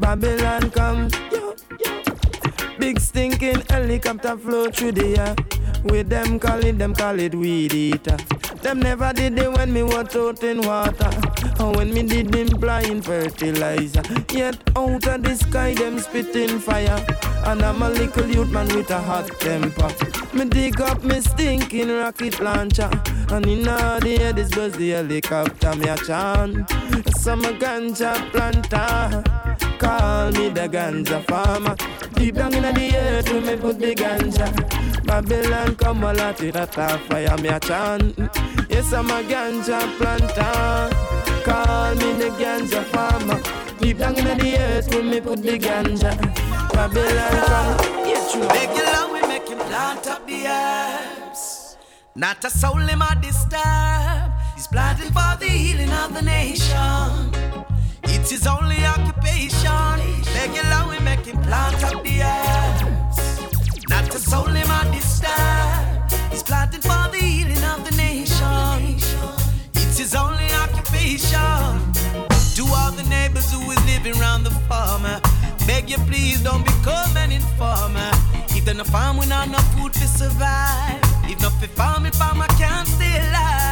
Babylon 0.00 0.70
come, 0.70 1.08
yo, 1.30 1.54
yo. 1.84 2.02
Big 2.78 2.98
stinking 2.98 3.62
helicopter 3.68 4.36
flow 4.36 4.70
through 4.70 4.92
the 4.92 5.18
air. 5.18 5.36
With 5.84 6.08
them 6.08 6.38
call 6.38 6.64
it, 6.64 6.78
them 6.78 6.94
call 6.94 7.18
it 7.18 7.34
weed 7.34 7.74
eater. 7.74 8.16
Them 8.62 8.78
never 8.78 9.12
did 9.12 9.36
it 9.38 9.52
when 9.52 9.72
me 9.72 9.82
was 9.82 10.14
out 10.14 10.42
in 10.44 10.62
water. 10.62 11.10
Or 11.58 11.72
when 11.72 11.92
me 11.92 12.02
did 12.04 12.28
them 12.28 12.46
blind 12.46 13.04
fertilizer. 13.04 14.02
Yet 14.32 14.56
out 14.76 15.06
of 15.06 15.22
the 15.24 15.34
sky 15.34 15.74
them 15.74 15.98
spitting 15.98 16.60
fire. 16.60 17.04
And 17.44 17.60
I'm 17.60 17.82
a 17.82 17.90
little 17.90 18.26
youth 18.26 18.52
man 18.52 18.68
with 18.68 18.90
a 18.90 19.00
hot 19.00 19.28
temper. 19.40 19.90
Me 20.32 20.44
dig 20.44 20.80
up 20.80 21.02
me 21.02 21.20
stinking 21.20 21.90
rocket 21.90 22.40
launcher. 22.40 22.88
And 23.30 23.46
in 23.46 23.66
all 23.66 23.98
the 23.98 24.18
air 24.20 24.32
this 24.32 24.50
buzz 24.50 24.74
the 24.74 24.90
helicopter 24.90 25.74
me 25.74 25.88
a 25.88 25.96
chant. 25.96 26.70
Some 27.18 27.42
ganja 27.42 28.14
planter. 28.30 29.24
Call 29.78 30.30
me 30.30 30.50
the 30.50 30.68
ganja 30.68 31.24
farmer. 31.26 31.74
Deep 32.14 32.36
down 32.36 32.54
in 32.54 32.62
the 32.62 32.96
earth 32.96 33.32
we 33.32 33.40
me 33.40 33.56
put 33.56 33.80
the 33.80 33.92
ganja. 33.92 34.46
Babylon 35.04 35.74
come 35.74 36.04
a 36.04 36.12
lot 36.14 36.40
it 36.40 36.54
a 36.54 36.66
fire 36.66 37.36
me 37.38 37.48
a 37.48 37.58
chant. 37.58 38.51
Yes 38.72 38.92
I'm 38.94 39.10
a 39.10 39.22
ganja 39.22 39.80
planter. 39.98 40.90
Call 41.44 41.94
me 41.94 42.12
the 42.20 42.30
ganja 42.40 42.82
farmer. 42.84 43.40
Deep 43.78 43.98
down 43.98 44.16
in 44.16 44.38
the 44.38 44.56
earth 44.58 44.94
we 44.94 45.02
me 45.02 45.20
put 45.20 45.42
the 45.42 45.58
ganja. 45.58 46.12
Babylon 46.72 47.34
come. 47.48 48.08
Yeah, 48.08 48.26
true. 48.32 48.48
Beg 48.48 48.74
you 48.74 48.84
long 48.94 49.12
we 49.12 49.20
make 49.28 49.46
him 49.46 49.58
plant 49.58 50.06
up 50.06 50.26
the 50.26 50.46
herbs. 50.46 51.76
Not 52.14 52.42
a 52.44 52.50
soul 52.50 52.78
him 52.78 53.02
a 53.02 53.14
disturb. 53.20 54.32
He's 54.54 54.68
planting 54.68 55.12
for 55.12 55.36
the 55.38 55.50
healing 55.50 55.92
of 55.92 56.14
the 56.14 56.22
nation. 56.22 57.30
It's 58.04 58.30
his 58.30 58.46
only 58.46 58.84
occupation. 58.86 59.98
Beg 60.32 60.54
you 60.54 60.62
long 60.70 60.88
we 60.88 60.98
make 61.00 61.26
him 61.26 61.36
plant 61.42 61.84
up 61.84 62.02
the 62.02 62.22
herbs. 62.22 63.20
Not 63.90 64.14
a 64.14 64.18
soul 64.18 64.46
him 64.46 64.70
a 64.70 64.90
disturb. 64.94 65.81
He's 66.32 66.42
planting 66.42 66.80
for 66.80 67.04
the 67.12 67.18
healing 67.18 67.62
of 67.62 67.84
the 67.84 67.94
nation. 67.96 68.96
It's 69.74 69.98
his 69.98 70.14
only 70.14 70.50
occupation. 70.64 71.92
To 72.56 72.62
all 72.74 72.90
the 72.92 73.06
neighbors 73.08 73.52
who 73.52 73.60
is 73.70 73.80
living 73.86 74.18
round 74.18 74.46
the 74.46 74.50
farmer, 74.68 75.20
beg 75.66 75.90
you 75.90 75.98
please 76.08 76.42
don't 76.42 76.64
become 76.64 77.16
an 77.16 77.32
informer. 77.32 78.10
If 78.56 78.64
they 78.64 78.74
no 78.74 78.84
farm, 78.84 79.18
we 79.18 79.26
not 79.26 79.46
enough 79.48 79.68
food 79.74 79.92
to 79.92 80.06
survive. 80.08 81.00
If 81.24 81.40
not 81.42 81.52
for 81.60 81.68
farm, 81.68 82.06
if 82.06 82.14
farmer 82.14 82.46
can't 82.58 82.88
stay 82.88 83.16
alive, 83.28 83.71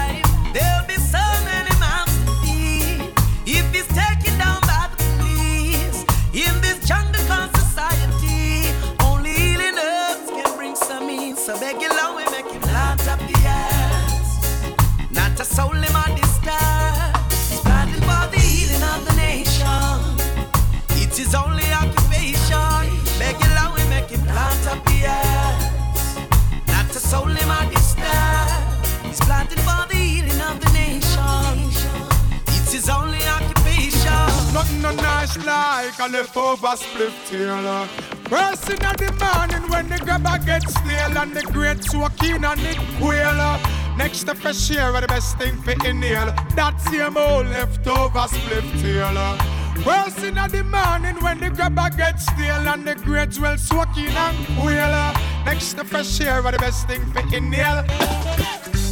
leftover 36.11 36.77
split 36.77 37.13
tail. 37.27 37.87
First 38.29 38.71
in 38.71 38.79
the 38.79 38.95
the 38.99 39.25
on 39.25 39.49
the 39.49 39.61
morning 39.61 39.71
when 39.71 39.89
the 39.89 39.99
grabber 39.99 40.45
gets 40.45 40.73
stale 40.73 41.19
and 41.19 41.35
the 41.35 41.43
great 41.53 41.83
soaking 41.85 42.45
and 42.45 42.61
it 42.61 42.79
quail. 42.99 43.80
Next 44.01 44.25
to 44.25 44.35
fresh 44.35 44.71
air 44.71 44.95
are 44.95 45.01
the 45.03 45.07
best 45.07 45.37
thing 45.37 45.55
for 45.61 45.73
inhale. 45.87 46.33
That 46.57 46.81
same 46.81 47.19
old 47.19 47.49
leftover 47.49 48.27
split 48.29 48.65
tail. 48.81 49.37
First 49.85 50.25
in 50.25 50.37
the 50.37 50.65
morning 50.65 51.23
when 51.23 51.39
the 51.39 51.51
grabber 51.51 51.95
gets 51.95 52.25
stale 52.25 52.67
and 52.67 52.89
the 52.89 52.95
great 52.95 53.39
well 53.39 53.59
soaking 53.59 54.09
and 54.09 54.39
quail. 54.59 55.13
Next 55.45 55.75
to 55.75 55.85
fresh 55.85 56.19
air 56.23 56.41
are 56.43 56.51
the 56.51 56.59
best 56.59 56.89
thing 56.89 57.05
for 57.13 57.21
inhale. 57.37 57.85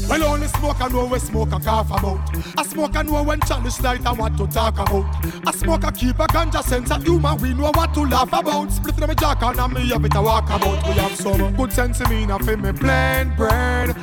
Well, 0.08 0.24
only 0.24 0.46
smoke 0.48 0.80
I 0.80 0.88
know 0.88 1.04
we 1.04 1.18
smoke 1.18 1.52
a 1.52 1.60
cough 1.60 1.90
about. 1.90 2.20
I 2.56 2.62
smoke 2.64 2.96
I 2.96 3.02
know 3.02 3.22
when 3.22 3.40
chalice 3.40 3.80
light 3.82 4.04
and 4.06 4.18
what 4.18 4.36
to 4.38 4.46
talk 4.46 4.78
about. 4.78 5.04
I 5.46 5.52
smoke 5.52 5.84
a 5.84 5.92
keep 5.92 6.18
a 6.18 6.26
ganja 6.26 6.62
sense 6.62 6.90
of 6.90 7.02
humor, 7.02 7.34
we 7.36 7.52
know 7.52 7.70
what 7.74 7.92
to 7.92 8.04
laugh 8.04 8.32
about. 8.32 8.72
Split 8.72 8.98
in 8.98 9.06
my 9.06 9.14
jack 9.14 9.42
and 9.42 9.74
me 9.74 9.88
have 9.88 10.04
it 10.04 10.14
a 10.14 10.22
walk 10.22 10.48
about. 10.48 10.86
We 10.86 10.94
have 10.94 11.14
some 11.14 11.54
good 11.56 11.72
sense 11.74 12.00
in 12.00 12.08
me, 12.08 12.26
for 12.26 12.56
me 12.56 12.72
plain 12.72 13.36
brain. 13.36 13.94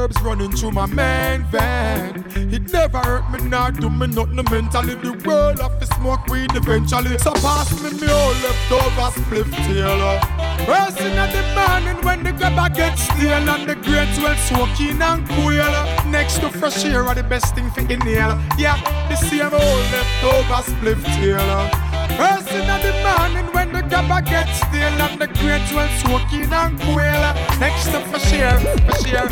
Herbs 0.00 0.22
running 0.22 0.50
through 0.52 0.70
my 0.70 0.86
main 0.86 1.42
vein. 1.52 2.24
It 2.50 2.72
never 2.72 3.00
hurt 3.00 3.30
me, 3.30 3.46
not 3.50 3.74
do 3.78 3.90
me 3.90 4.06
nothing 4.06 4.36
mentally. 4.50 4.94
The 4.94 5.12
world 5.26 5.60
of 5.60 5.78
the 5.78 5.84
smoke 5.96 6.26
weed 6.28 6.56
eventually. 6.56 7.18
So 7.18 7.32
pass 7.32 7.68
me 7.82 7.90
me 8.00 8.08
all 8.10 8.32
leftover 8.40 9.10
split 9.20 9.52
tail. 9.66 10.18
First 10.64 11.00
in 11.00 11.16
the 11.16 11.42
morning 11.54 12.02
when 12.02 12.22
the 12.22 12.32
grabber 12.32 12.74
gets 12.74 13.02
stale 13.02 13.46
and 13.46 13.68
the 13.68 13.74
great 13.74 14.08
well 14.22 14.36
soaking 14.48 15.02
and 15.02 15.28
quail. 15.28 15.74
Next 16.10 16.38
to 16.38 16.48
fresh 16.48 16.82
air 16.86 17.04
are 17.04 17.14
the 17.14 17.22
best 17.22 17.54
thing 17.54 17.70
for 17.70 17.80
inhale. 17.80 18.40
Yeah, 18.56 18.80
the 19.10 19.16
same 19.16 19.52
old 19.52 19.84
leftover 19.92 20.62
split 20.62 21.04
tail. 21.12 21.68
First 22.16 22.50
in 22.52 22.66
the 22.66 22.92
morning 23.04 23.59
the 23.90 23.96
grabber 23.96 24.22
gets 24.22 24.58
stale 24.58 25.00
and 25.02 25.20
the 25.20 25.26
great 25.26 25.66
well 25.74 25.88
soaking 26.00 26.52
and 26.52 26.78
quail. 26.80 27.34
Next 27.58 27.86
to 27.86 28.00
fresh 28.08 28.32
air, 28.32 28.58
fresh 28.86 29.12
air. 29.12 29.28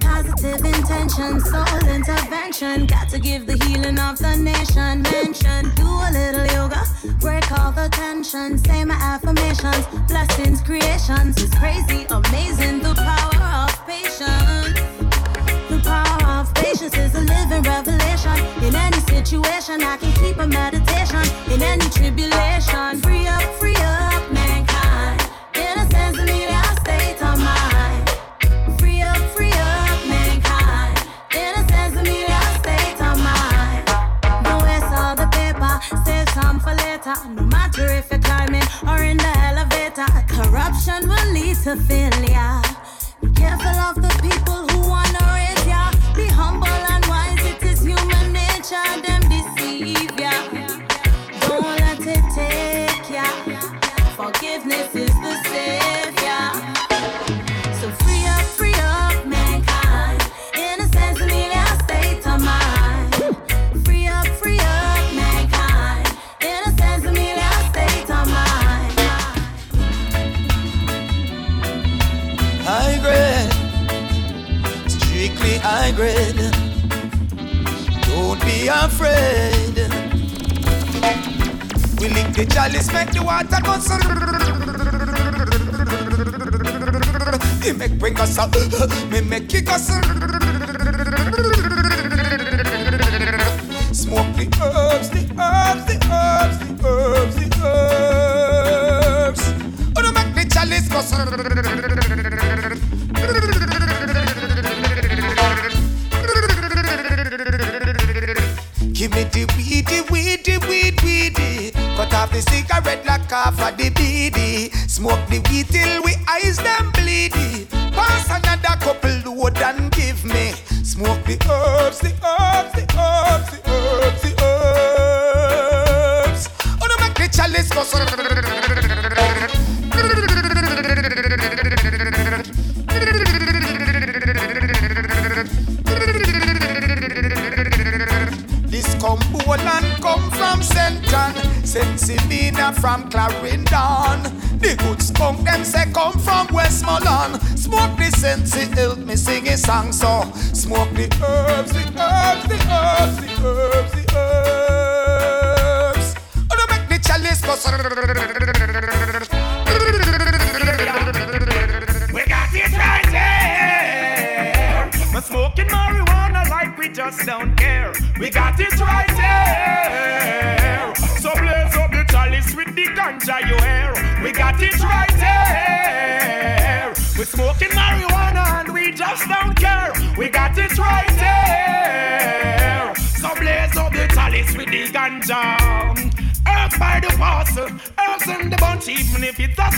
Positive 0.00 0.64
intention, 0.64 1.40
soul 1.40 1.88
intervention. 1.88 2.86
Got 2.86 3.08
to 3.10 3.18
give 3.18 3.46
the 3.46 3.56
healing 3.64 3.98
of 3.98 4.18
the 4.18 4.34
nation. 4.36 5.02
Mention, 5.02 5.70
do 5.74 5.86
a 5.86 6.10
little 6.10 6.46
yoga, 6.56 6.82
break 7.20 7.50
all 7.52 7.72
the 7.72 7.88
tension. 7.90 8.58
Say 8.58 8.84
my 8.84 8.94
affirmations, 8.94 9.86
blessings, 10.08 10.62
creations. 10.62 11.36
It's 11.42 11.54
crazy, 11.58 12.06
amazing, 12.08 12.80
the 12.80 12.94
power 12.94 13.64
of 13.64 13.86
patience. 13.86 14.80
The 15.68 15.80
power 15.84 16.19
of 16.40 16.54
patience 16.54 16.96
is 16.96 17.14
a 17.14 17.20
living 17.20 17.62
revelation. 17.62 18.36
In 18.64 18.74
any 18.74 19.00
situation, 19.12 19.82
I 19.82 19.96
can 19.98 20.12
keep 20.20 20.38
a 20.38 20.46
meditation. 20.46 21.24
In 21.52 21.60
any 21.62 21.86
tribulation, 21.90 23.00
free 23.04 23.26
up, 23.26 23.42
free 23.60 23.76
up, 23.76 24.22
mankind. 24.32 25.20
Innocence 25.54 26.18
in 26.18 26.26
the 26.26 26.62
state 26.80 27.20
of 27.30 27.36
mind. 27.50 28.04
Free 28.80 29.02
up, 29.02 29.22
free 29.36 29.52
up, 29.52 29.98
mankind. 30.14 30.96
Innocence 31.44 31.96
in 32.00 32.06
the 32.08 32.42
state 32.62 33.00
of 33.08 33.16
mind. 33.30 33.84
Don't 34.46 34.62
waste 34.68 34.92
all 35.00 35.14
the 35.22 35.28
paper, 35.40 35.74
save 36.06 36.28
some 36.30 36.58
for 36.58 36.74
later. 36.84 37.16
No 37.36 37.42
matter 37.56 37.86
if 37.98 38.10
you're 38.10 38.24
climbing 38.28 38.68
or 38.88 38.98
in 39.10 39.18
the 39.18 39.34
elevator, 39.48 40.08
corruption 40.36 41.00
will 41.06 41.28
lead 41.36 41.56
to 41.64 41.76
failure. 41.88 42.62
Be 43.20 43.28
careful 43.42 43.76
of 43.88 43.96
the 43.96 44.12
people 44.22 44.60
who 44.68 44.80
ya. 44.88 45.09
Be 46.20 46.26
humble 46.26 46.66
and 46.66 47.06
wise, 47.06 47.42
it 47.50 47.62
is 47.62 47.80
human 47.80 48.32
nature. 48.34 49.00
Them 49.06 49.22
grade. 76.00 76.50
Don't 78.06 78.40
be 78.46 78.68
afraid. 78.68 79.76
We 82.00 82.08
lick 82.08 82.32
the 82.32 82.46
chalice, 82.48 82.90
make 82.90 83.12
the 83.12 83.22
water 83.22 83.60
go 83.62 83.78
so. 83.78 83.96
He 87.62 87.72
make 87.72 87.98
bring 87.98 88.18
us 88.18 88.38
up, 88.38 88.54
me 89.10 89.20
make 89.20 89.50
kick 89.50 89.70
us. 89.70 89.88
Smoke 93.92 94.32
the 94.36 94.46
herbs, 94.62 95.10
the 95.10 95.22
herbs, 95.38 95.84
the 95.84 95.96
herbs. 96.10 96.69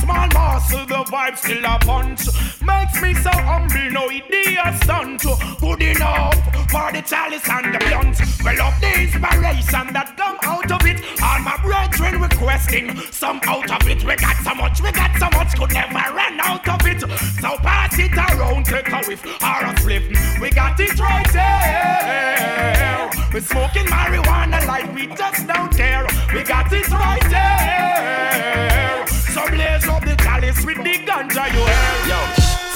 Small 0.03 0.28
morsel, 0.34 0.84
the 0.86 1.00
vibe 1.07 1.36
still 1.38 1.64
a 1.64 1.78
punch. 1.78 2.26
Makes 2.61 3.00
me 3.03 3.14
so 3.14 3.30
humble, 3.30 3.90
no 3.90 4.11
idea 4.11 4.66
stunt. 4.82 5.22
Good 5.22 5.82
enough 5.82 6.34
for 6.70 6.90
the 6.90 7.03
chalice 7.07 7.48
and 7.48 7.74
the 7.74 7.78
blunt. 7.78 8.18
Well, 8.42 8.61
up 8.66 8.74
the 8.80 8.90
inspiration 9.03 9.86
that 9.94 10.16
come 10.18 10.38
out 10.42 10.70
of 10.70 10.84
it. 10.90 10.98
All 11.22 11.40
my 11.40 11.57
brethren 11.62 12.20
requesting 12.20 12.96
some 13.12 13.40
out 13.46 13.70
of 13.70 13.88
it. 13.88 14.05
We 14.05 14.16
got 14.16 14.36
so 14.42 14.55
much, 14.55 14.80
we 14.82 14.90
got 14.90 15.14
so 15.22 15.28
much, 15.38 15.55
could 15.55 15.72
never 15.72 16.05
run 16.18 16.40
out 16.40 16.66
of 16.68 16.86
it. 16.86 17.00
So 17.40 17.57
pass 17.62 17.96
it 17.98 18.12
around, 18.12 18.66
take 18.66 18.90
a 18.90 19.00
whiff 19.07 19.24
or 19.24 19.64
a 19.70 19.72
flip. 19.80 20.05
We 20.40 20.50
got 20.50 20.78
it 20.80 20.98
right 20.98 21.30
here. 21.30 23.11
We're 23.32 23.40
smoking 23.40 23.86
marijuana 23.86 24.66
like 24.66 24.92
we 24.94 25.07
just 25.14 25.46
don't 25.46 25.72
care. 25.74 26.07
We 26.34 26.42
got 26.42 26.72
it 26.72 26.90
right 26.90 27.22
there. 27.30 27.62
Ganja 31.33 31.55
you 31.55 31.64
hear. 31.64 32.09
Yo, 32.09 32.18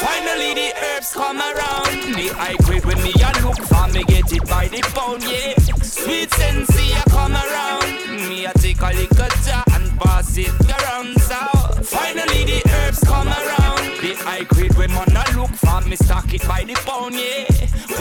finally 0.00 0.54
the 0.54 0.72
herbs 0.84 1.12
come 1.12 1.40
around. 1.40 2.14
The 2.14 2.28
high 2.34 2.56
grade 2.64 2.84
when 2.84 3.02
me 3.02 3.12
a 3.12 3.44
look 3.44 3.58
for 3.58 3.86
me 3.92 4.04
get 4.04 4.32
it 4.32 4.46
by 4.48 4.68
the 4.68 4.80
pound, 4.94 5.22
yeah. 5.24 5.54
Sweet 5.82 6.32
sensei 6.32 6.92
a 6.92 7.10
come 7.10 7.34
around. 7.34 8.28
Me 8.28 8.46
a 8.46 8.52
take 8.54 8.80
a 8.80 8.92
little 8.92 9.28
jar 9.44 9.64
and 9.72 9.98
pass 10.00 10.36
it 10.38 10.48
around. 10.70 11.18
So 11.20 11.36
finally 11.82 12.44
the 12.44 12.62
herbs 12.70 13.00
come 13.00 13.28
around. 13.28 14.00
The 14.00 14.14
high 14.18 14.44
grade 14.44 14.74
when 14.76 14.90
man 14.92 15.16
a 15.16 15.36
look 15.36 15.50
for 15.50 15.80
me 15.82 15.96
stock 15.96 16.32
it 16.32 16.46
by 16.46 16.64
the 16.64 16.74
pound, 16.86 17.14
yeah. 17.14 17.46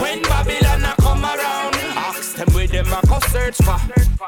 When 0.00 0.22
Babylon 0.22 0.84
a 0.84 0.95
a 2.96 3.06
go 3.06 3.18
search 3.28 3.56
for. 3.56 3.78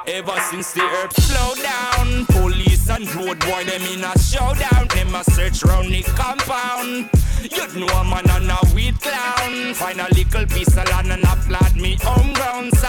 Ever 0.06 0.40
since 0.50 0.72
the 0.72 0.82
herbs 0.82 1.16
slow 1.24 1.54
down, 1.62 2.26
police 2.26 2.88
and 2.90 3.06
road 3.14 3.38
boy 3.40 3.64
them 3.64 3.82
in 3.82 4.04
a 4.04 4.18
showdown. 4.18 4.88
Them 4.88 5.14
a 5.14 5.24
search 5.24 5.62
round 5.64 5.88
the 5.88 6.02
compound. 6.02 7.10
You'd 7.42 7.76
know 7.76 7.86
a 7.86 8.04
man 8.04 8.28
and 8.30 8.50
a 8.50 8.58
weed 8.74 9.00
clown. 9.00 9.74
Find 9.74 10.00
a 10.00 10.08
little 10.14 10.46
piece 10.46 10.76
of 10.76 10.88
land 10.90 11.12
and 11.12 11.24
a 11.24 11.36
plant 11.46 11.76
me 11.76 11.96
home 12.02 12.32
ground. 12.34 12.76
So 12.76 12.88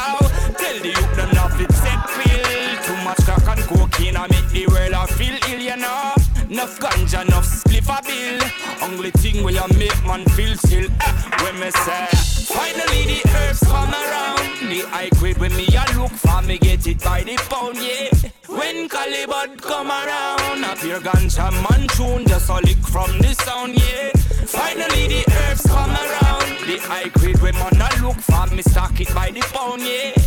tell 0.60 0.80
the 0.80 0.90
youth 0.90 1.16
them 1.16 1.32
not 1.34 1.54
fit 1.54 1.72
set 1.72 2.08
pill. 2.08 2.84
Too 2.84 3.04
much 3.04 3.24
crack 3.24 3.58
and 3.58 3.68
cocaine 3.68 4.18
I 4.18 4.28
make 4.28 4.50
the 4.50 4.68
world 4.68 4.94
a 4.94 5.08
feel 5.08 5.38
ill, 5.50 5.60
you 5.60 5.78
know. 5.78 6.19
Enough 6.50 6.80
ganja, 6.80 7.22
enough 7.28 7.45
spliff 7.45 7.88
a 7.93 8.02
bill. 8.02 8.41
Only 8.82 9.12
thing 9.12 9.43
will 9.43 9.56
I 9.56 9.68
make 9.78 10.04
man 10.04 10.26
feel 10.34 10.56
still. 10.58 10.89
Eh, 10.89 11.43
when 11.43 11.60
me 11.60 11.70
say, 11.70 12.08
finally 12.50 13.06
the 13.06 13.22
herbs 13.38 13.60
come 13.60 13.93
around. 13.93 14.39
The 14.68 14.80
high 14.89 15.10
grade 15.20 15.38
when 15.38 15.56
me 15.56 15.68
a 15.68 15.86
look 15.95 16.12
for 16.12 16.41
me 16.41 16.58
get 16.58 16.88
it 16.88 17.04
by 17.04 17.22
the 17.22 17.36
pound, 17.52 17.78
yeah. 17.78 18.10
When 18.47 18.89
Calibut 18.89 19.62
come 19.62 19.91
around, 19.91 20.64
a 20.64 20.76
pure 20.76 21.00
ganja 21.02 21.52
man 21.70 21.88
tune 21.89 22.28
just 22.28 22.50
a 22.50 22.56
lick 22.56 22.78
from 22.78 23.20
the 23.20 23.32
sound, 23.45 23.76
yeah. 23.76 24.10
Finally 24.47 25.08
the 25.08 25.24
herbs 25.30 25.68
come 25.68 25.91
around. 25.91 26.50
The 26.66 26.80
high 26.82 27.10
grade 27.10 27.39
when 27.43 27.54
man 27.54 27.78
a 27.78 28.02
look 28.02 28.18
for 28.18 28.47
me 28.56 28.64
stock 28.64 29.00
it 29.00 29.14
by 29.14 29.30
the 29.30 29.41
pound, 29.54 29.82
yeah. 29.84 30.18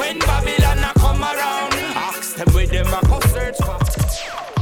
When 0.00 0.18
Babylon 0.18 0.82
a 0.82 0.92
come 0.98 1.22
around, 1.22 1.74
ask 1.94 2.34
them 2.34 2.52
where 2.52 2.66
them 2.66 2.88
a 2.88 3.00
go 3.06 3.20
search 3.30 3.56
for. 3.58 4.57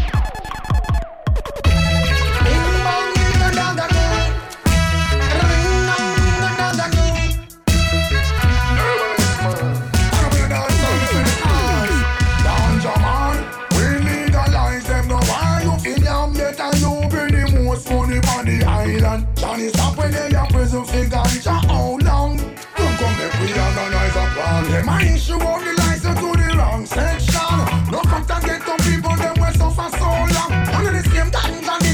The 25.61 25.74
license 25.78 26.20
to 26.20 26.32
the 26.32 26.57
wrong 26.57 26.86
section. 26.86 27.59
No 27.92 28.01
get 28.40 28.62
people 28.80 29.16
them 29.16 29.36
suffer 29.53 29.88
so 29.99 30.09
long. 30.09 30.53
Under 30.72 30.92
the 30.92 31.03
same 31.12 31.30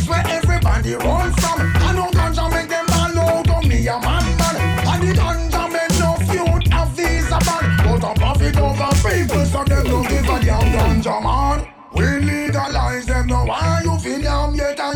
where 0.09 0.22
everybody 0.26 0.94
from. 1.40 1.72
Ganja 2.12 2.50
make 2.50 2.68
them 2.68 2.86
all 2.90 3.12
me 3.66 3.86
a 3.88 3.98
man 3.98 4.26
man. 4.38 4.57
And 4.86 5.03
the 5.03 5.12
ganja 5.18 5.62
no. 5.98 6.16
But 7.84 8.05
a 8.05 8.14
profit 8.14 8.57
over 8.57 8.92
people 9.03 9.44
so 9.46 9.64
them 9.64 9.84
no 9.84 10.03
give 10.03 10.28
a 10.28 10.44
damn 10.44 10.66
ganja 10.72 11.22
man. 11.22 11.68
We 11.94 12.05
legalize 12.05 13.07
them 13.07 13.26
now. 13.26 13.46
Why 13.46 13.82
you 13.82 13.98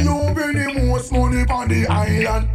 you 0.00 0.32
bring 0.32 0.56
the 0.56 0.86
most 0.86 1.12
money 1.12 1.44
on 1.48 1.68
the 1.68 1.86
island? 1.88 2.48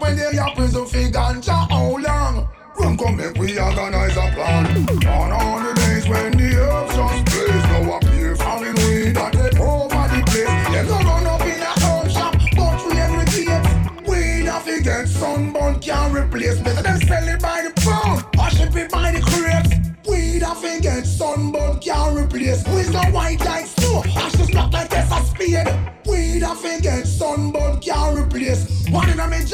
When 0.00 0.16
they 0.16 0.38
are 0.38 0.54
prison 0.54 0.86
for 0.86 0.98
ganja. 1.10 1.68
How 1.68 1.96
long? 1.98 2.48
Run 2.78 2.96
come 2.98 3.16
make 3.16 3.36
we 3.38 3.58
organize 3.58 4.16
a 4.16 4.30
plan. 4.32 4.75
Better 16.36 16.82
them 16.82 17.00
sell 17.00 17.28
it 17.28 17.40
by 17.40 17.62
the 17.62 17.72
pound, 17.80 18.22
or 18.38 18.50
ship 18.50 18.76
it 18.76 18.90
by 18.90 19.10
the 19.10 19.20
crate. 19.22 20.06
Weed 20.06 20.42
have 20.42 20.60
to 20.60 20.80
get 20.82 21.06
sunburn 21.06 21.78
can't 21.78 22.14
replace. 22.14 22.62
We's 22.68 22.90
no 22.90 23.00
white 23.04 23.40
like 23.40 23.64
snow, 23.64 24.02
ashes 24.04 24.50
black 24.50 24.70
like 24.70 24.90
Tessa 24.90 25.24
spade. 25.24 25.66
Weed 26.04 26.42
have 26.42 26.60
to 26.60 26.82
get 26.82 27.06
sunburn 27.06 27.80
can't 27.80 28.18
replace. 28.18 28.86
One 28.90 29.08
in 29.08 29.18
a 29.18 29.26
me 29.28 29.46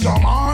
this 0.00 0.47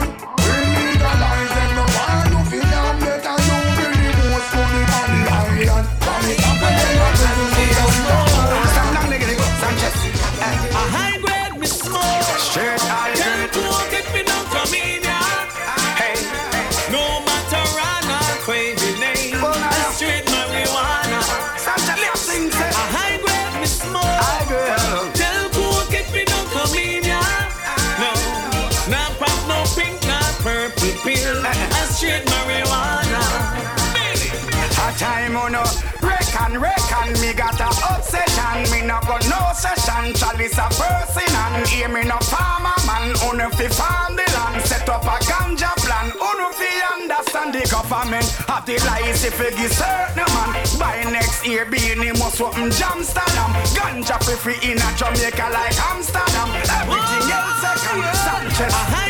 Oh 35.01 35.47
no 35.47 35.61
reckon, 36.01 36.61
reckon. 36.61 37.13
Me 37.21 37.33
got 37.33 37.59
a 37.59 37.67
obsession. 37.67 38.63
Me 38.71 38.87
no 38.87 38.99
go 39.05 39.19
no 39.27 39.51
session. 39.53 40.13
Chalice 40.15 40.57
a 40.57 40.67
person 40.71 41.35
and 41.35 41.67
hear 41.67 41.89
me 41.89 42.03
no 42.03 42.17
farmer 42.17 42.73
man. 42.87 43.11
Uno 43.27 43.49
fi 43.49 43.67
farm 43.67 44.15
the 44.15 44.23
land, 44.33 44.61
set 44.65 44.87
up 44.87 45.03
a 45.03 45.19
ganja 45.27 45.75
plan. 45.83 46.11
Uno 46.15 46.49
fi 46.55 46.71
understand 46.95 47.53
the 47.53 47.67
government 47.69 48.25
have 48.47 48.65
the 48.65 48.79
license 48.87 49.25
if 49.25 49.39
you 49.39 49.51
give 49.57 49.71
certain 49.71 50.25
man. 50.33 50.79
By 50.79 51.03
next 51.11 51.45
year, 51.45 51.65
being 51.65 51.99
must 52.17 52.39
open 52.39 52.71
Jamsterdam. 52.71 53.51
Ganja 53.75 54.17
fi 54.23 54.33
free 54.33 54.71
in 54.71 54.77
a 54.79 54.89
Jamaica 54.95 55.49
like 55.51 55.77
Amsterdam. 55.91 56.49
Everything 56.71 57.31
else 57.35 57.61
second. 57.61 58.01
Sanchez. 58.23 59.04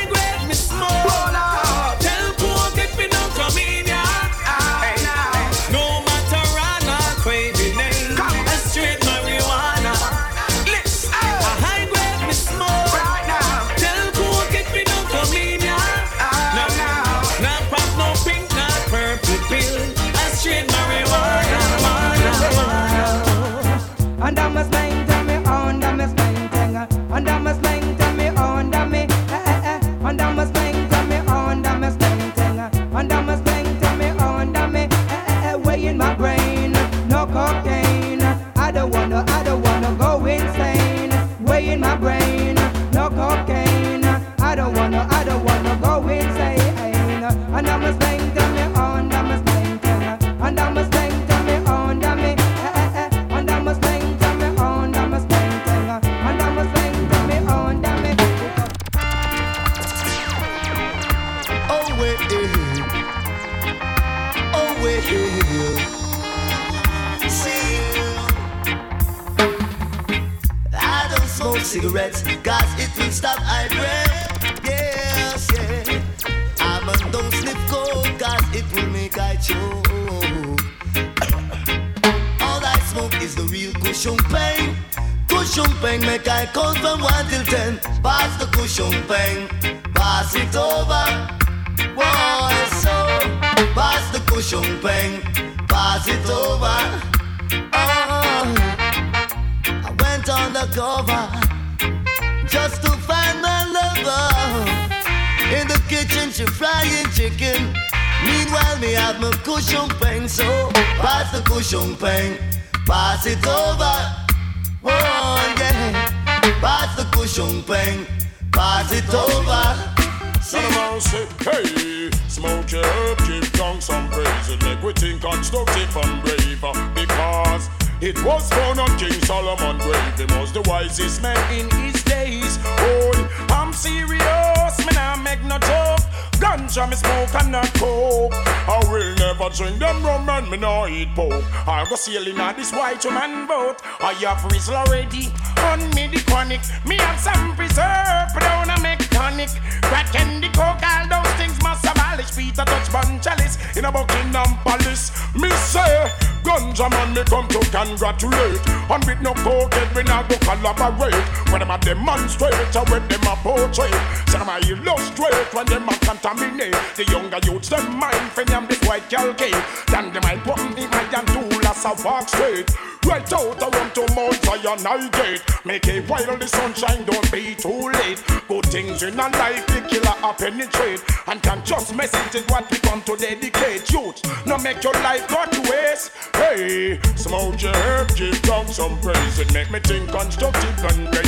Sailing 142.06 142.39
on 142.39 142.56
this 142.56 142.72
white 142.72 143.03
woman 143.03 143.47
boat. 143.47 143.82
I 143.99 144.14
have 144.22 144.38
Rizla 144.53 144.86
already 144.86 145.34
on 145.74 145.82
me 145.97 146.06
the 146.06 146.22
chronic. 146.30 146.62
Me 146.86 147.01
have 147.01 147.18
some 147.18 147.56
preserve, 147.58 148.30
put 148.30 148.45
down 148.45 148.70
a 148.70 148.78
mechanic. 148.78 149.49
Crack 149.89 150.14
candy, 150.14 150.49
coke, 150.53 150.86
all 150.86 151.10
those 151.10 151.34
things 151.41 151.58
must 151.66 151.82
abolish. 151.82 152.30
Peter 152.38 152.62
touch 152.62 152.93
bun 152.93 153.18
chalice 153.26 153.58
in 153.76 153.86
a 153.86 153.91
Buckingham 153.91 154.53
Palace. 154.62 155.18
Me 155.34 155.49
say, 155.66 156.06
ganja 156.45 156.86
man, 156.93 157.10
me 157.18 157.24
come 157.26 157.47
to 157.49 157.58
congratulate. 157.74 158.62
And 158.86 159.01
with 159.10 159.22
no 159.26 159.34
cokehead, 159.41 159.89
we 159.97 160.03
not 160.03 160.30
go 160.30 160.38
collaborate. 160.45 161.26
When 161.49 161.66
them 161.66 161.74
a 161.74 161.78
demonstrate, 161.82 162.53
when 162.53 163.01
them 163.10 163.26
a 163.26 163.34
portray. 163.41 163.89
Say 164.30 164.38
them 164.38 164.53
a 164.53 164.62
illustrate 164.62 165.49
when 165.58 165.66
them 165.66 165.89
a 165.89 165.97
contaminate. 166.06 166.78
The 166.93 167.10
younger 167.10 167.41
youths, 167.49 167.70
them 167.70 167.97
mind 167.97 168.30
for 168.30 168.45
them 168.45 168.68
this 168.70 168.78
white 168.86 169.10
calcate. 169.10 169.58
Then 169.89 170.14
them 170.14 170.22
might 170.22 170.45
put 170.45 170.62
in 170.62 170.89
my 170.93 171.01
and 171.18 171.55
two 171.82 171.90
a 171.90 172.04
walk 172.04 172.30
straight. 172.30 172.70
Right 173.06 173.34
out 173.34 173.62
around 173.62 173.94
to 173.94 174.16
Mount 174.16 174.44
Zion 174.44 174.88
I 174.88 175.10
gate. 175.10 175.44
Make 175.64 175.88
it 175.88 176.10
while 176.10 176.38
the 176.38 176.48
sunshine, 176.48 177.06
don't 177.06 177.32
be 177.32 177.56
too 177.56 177.90
late. 177.92 178.24
Good 178.48 178.66
things 178.68 179.04
in 179.04 179.20
a 179.20 179.30
life, 179.30 179.66
the 179.68 179.82
killer 179.88 180.16
a 180.24 180.34
penetrate. 180.34 181.04
And 181.28 181.42
can 181.44 181.64
just 181.64 181.96
message 181.96 182.42
is 182.42 182.48
what 182.48 182.70
we 182.72 182.80
come 182.80 183.02
to 183.04 183.16
dedicate. 183.16 183.92
Youth, 183.92 184.22
no 184.48 184.58
make 184.58 184.84
your 184.84 184.94
life 184.94 185.28
go 185.28 185.46
to 185.46 185.62
waste. 185.70 186.12
Hey, 186.34 187.00
smoke 187.16 187.62
your 187.62 187.76
herb, 187.76 188.16
give 188.16 188.42
down 188.42 188.68
some 188.68 189.00
praise. 189.02 189.40
It 189.40 189.54
make 189.54 189.70
me 189.72 189.80
think 189.80 190.10
constructive 190.10 190.84
and 190.86 191.12
brave. 191.12 191.26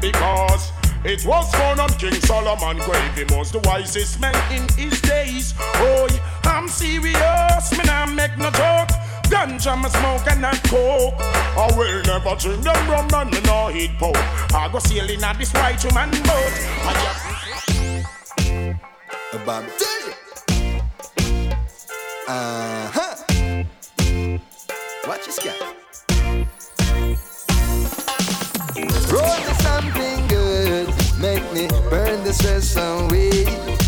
Because 0.00 0.72
it 1.04 1.24
was 1.24 1.50
found 1.54 1.80
on 1.80 1.90
King 1.94 2.14
Solomon 2.14 2.78
grave. 2.78 3.14
He 3.14 3.24
was 3.34 3.50
the 3.50 3.60
wisest 3.60 4.20
man 4.20 4.34
in 4.52 4.68
his 4.76 5.00
days. 5.00 5.54
Oh, 5.58 6.08
I'm 6.44 6.68
serious, 6.68 7.72
me 7.72 7.84
nah 7.84 8.06
make 8.06 8.36
no 8.36 8.50
joke. 8.50 8.90
Ganja 9.30 9.76
me 9.82 9.88
smoke 9.90 10.26
and 10.30 10.40
not 10.42 10.62
coke. 10.64 11.14
I 11.56 11.72
will 11.76 12.02
never 12.02 12.36
drink 12.36 12.62
them 12.62 12.90
rum 12.90 13.08
and 13.14 13.46
no 13.46 13.70
eat 13.70 13.90
pork. 13.98 14.16
I 14.54 14.68
go 14.72 14.78
sailing 14.78 15.22
at 15.22 15.38
this 15.38 15.52
white 15.52 15.84
woman 15.84 16.10
boat. 16.10 16.54
I 16.86 16.92
just 17.02 17.34
Bob 19.44 19.64
Uh 22.26 22.90
huh. 22.94 23.14
Watch 25.06 25.26
this 25.26 25.38
guy. 25.38 25.52
Roll 29.12 29.36
me 29.46 29.54
something 29.60 30.26
good, 30.28 30.88
make 31.20 31.52
me 31.52 31.68
burn 31.90 32.24
the 32.24 32.32
stress 32.32 32.76
away. 32.76 33.83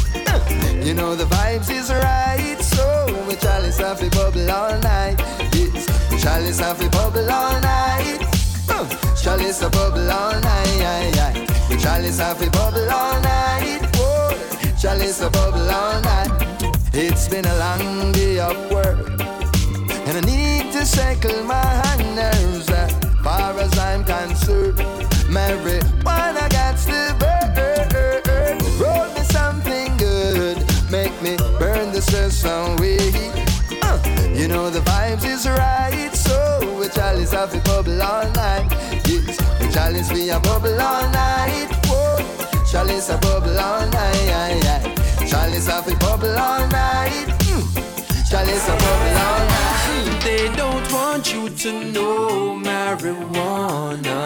You 0.87 0.95
know 0.95 1.17
the 1.17 1.25
vibes 1.25 1.69
is 1.69 1.91
right, 1.91 2.59
so 2.61 3.07
we 3.27 3.35
chalice 3.35 3.79
have 3.79 4.01
a 4.01 4.09
bubble 4.09 4.49
all 4.49 4.79
night. 4.79 5.17
Yes, 5.53 5.85
chalice 6.23 6.61
have 6.61 6.81
a 6.81 6.89
bubble 6.89 7.29
all 7.29 7.61
night. 7.61 8.23
Uh, 8.69 8.87
chalice 9.17 9.63
a 9.63 9.69
bubble 9.69 10.09
all 10.09 10.41
night. 10.43 11.51
We 11.69 11.77
chalice 11.77 12.21
have 12.21 12.41
a 12.41 12.49
bubble 12.51 12.89
all 12.89 13.21
night. 13.21 13.83
Whoa, 13.97 14.31
chalice 14.79 15.21
a 15.23 15.29
bubble 15.29 15.69
all 15.69 16.01
night. 16.03 16.31
It's 16.93 17.27
been 17.27 17.47
a 17.47 17.59
long 17.59 18.13
day 18.13 18.39
of 18.39 18.57
work, 18.71 19.11
and 20.07 20.19
I 20.19 20.21
need 20.21 20.71
to 20.71 20.87
settle 20.87 21.43
my 21.43 21.97
nerves. 22.15 22.71
As 22.71 22.95
far 23.25 23.59
as 23.59 23.77
I'm 23.77 24.05
concerned, 24.05 24.79
marijuana 25.35 26.49
got 26.49 26.79
to 26.87 27.16
you 34.47 34.53
know 34.53 34.71
the 34.71 34.79
vibes 34.79 35.25
is 35.25 35.49
right, 35.49 36.15
so 36.15 36.79
we 36.79 36.89
chalice 36.91 37.33
have 37.33 37.53
a 37.53 37.59
bubble 37.63 38.01
all 38.01 38.31
night. 38.31 38.69
Yes, 39.05 39.37
we 39.61 39.69
chalice 39.73 40.09
be 40.13 40.29
a 40.29 40.39
bubble 40.39 40.81
all 40.81 41.03
night. 41.11 41.67
Whoa, 41.87 42.17
chalice 42.71 43.09
a 43.11 43.19
bubble 43.19 43.59
all 43.59 43.85
night. 43.89 44.95
Chalice 45.27 45.67
have 45.67 45.89
a 45.89 45.97
bubble 45.97 46.39
all 46.39 46.65
night. 46.69 47.27
Mm. 47.51 48.31
Chalice 48.31 48.69
a 48.69 48.77
bubble 48.85 49.19
all 49.27 49.43
night. 49.51 50.23
They 50.23 50.49
don't 50.55 50.93
want 50.93 51.33
you 51.35 51.49
to 51.51 51.73
know 51.91 52.55
marijuana. 52.55 54.21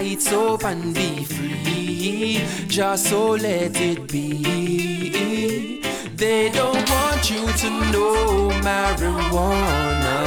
It's 0.00 0.32
up 0.32 0.64
and 0.64 0.94
be 0.94 1.24
free, 1.24 2.40
just 2.66 3.10
so 3.10 3.32
let 3.32 3.78
it 3.78 4.10
be. 4.10 5.87
They 6.18 6.50
don't 6.50 6.90
want 6.90 7.30
you 7.30 7.46
to 7.46 7.70
know 7.92 8.50
marijuana. 8.64 10.18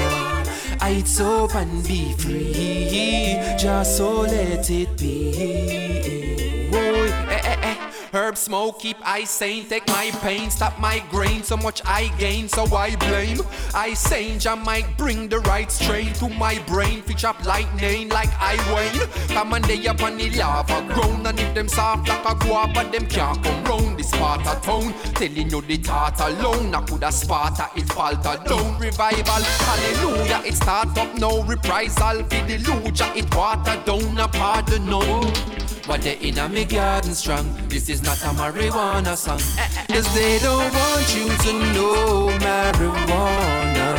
It's 0.84 1.20
up 1.20 1.54
and 1.54 1.86
be 1.86 2.14
free, 2.14 3.38
just 3.60 3.98
so 3.98 4.22
let 4.22 4.70
it 4.70 4.98
be. 4.98 6.21
Smoke, 8.42 8.80
keep 8.80 8.98
I 9.04 9.24
sane, 9.24 9.68
take 9.68 9.88
my 9.88 10.10
pain, 10.22 10.50
stop 10.50 10.80
my 10.80 11.00
grain. 11.12 11.44
So 11.44 11.58
much 11.58 11.82
I 11.86 12.08
gain, 12.18 12.50
so 12.50 12.64
I 12.76 12.96
blame. 12.96 13.40
I 13.74 13.94
sane, 13.94 14.40
I 14.48 14.56
might 14.56 14.98
bring 14.98 15.30
the 15.30 15.40
right 15.40 15.72
strain 15.72 16.14
to 16.14 16.28
my 16.30 16.58
brain. 16.68 17.04
Fitch 17.04 17.24
up 17.24 17.44
lightning 17.46 18.10
like 18.10 18.32
I 18.40 18.56
wane. 18.74 19.08
Come 19.30 19.54
on, 19.54 19.62
they 19.64 19.86
up 19.88 20.02
on 20.02 20.18
the 20.18 20.30
lava 20.32 20.82
grown. 20.94 21.26
And 21.26 21.40
if 21.40 21.54
them 21.54 21.68
soft 21.68 22.10
like 22.10 22.26
a 22.26 22.36
guava, 22.44 22.90
them 22.92 23.06
can't 23.06 23.42
come 23.44 23.64
round 23.66 24.00
this 24.00 24.12
part 24.12 24.46
of 24.48 24.62
town. 24.64 24.94
Telling 25.14 25.50
you 25.50 25.62
the 25.62 25.78
tart 25.78 26.20
alone, 26.20 26.74
I 26.74 26.82
could 26.82 27.04
have 27.04 27.14
sparta, 27.14 27.70
it 27.76 27.88
falter 27.94 28.38
down. 28.48 28.80
Revival, 28.80 29.44
hallelujah, 29.68 30.42
it 30.46 30.56
start 30.56 30.98
up 30.98 31.14
no 31.16 31.44
reprisal. 31.44 32.24
For 32.24 32.42
the 32.48 32.58
luja, 32.58 33.16
it 33.16 33.34
water 33.36 33.80
down, 33.86 34.18
a 34.18 34.28
pardon 34.28 34.86
no. 34.88 35.02
What 35.88 36.02
they 36.04 36.18
in 36.18 36.38
a 36.38 36.48
me 36.48 36.66
garden 36.66 37.14
strong. 37.14 37.46
This 37.68 37.90
is 37.90 38.04
not 38.04 38.22
a 38.22 38.30
marijuana 38.38 39.18
song. 39.18 39.40
Cause 39.88 40.14
they 40.14 40.40
don't 40.40 40.72
want 40.74 41.16
you 41.16 41.28
to 41.28 41.54
know 41.74 42.28
marijuana. 42.40 43.98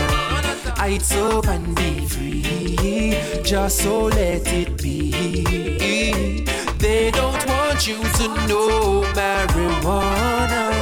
It's 0.85 1.13
up 1.13 1.47
and 1.47 1.75
be 1.75 2.07
free. 2.07 3.43
Just 3.43 3.79
so 3.79 4.05
let 4.07 4.47
it 4.53 4.81
be. 4.83 5.11
They 6.79 7.11
don't 7.11 7.47
want 7.47 7.87
you 7.87 7.99
to 7.99 8.29
know 8.47 9.03
marijuana. 9.15 10.73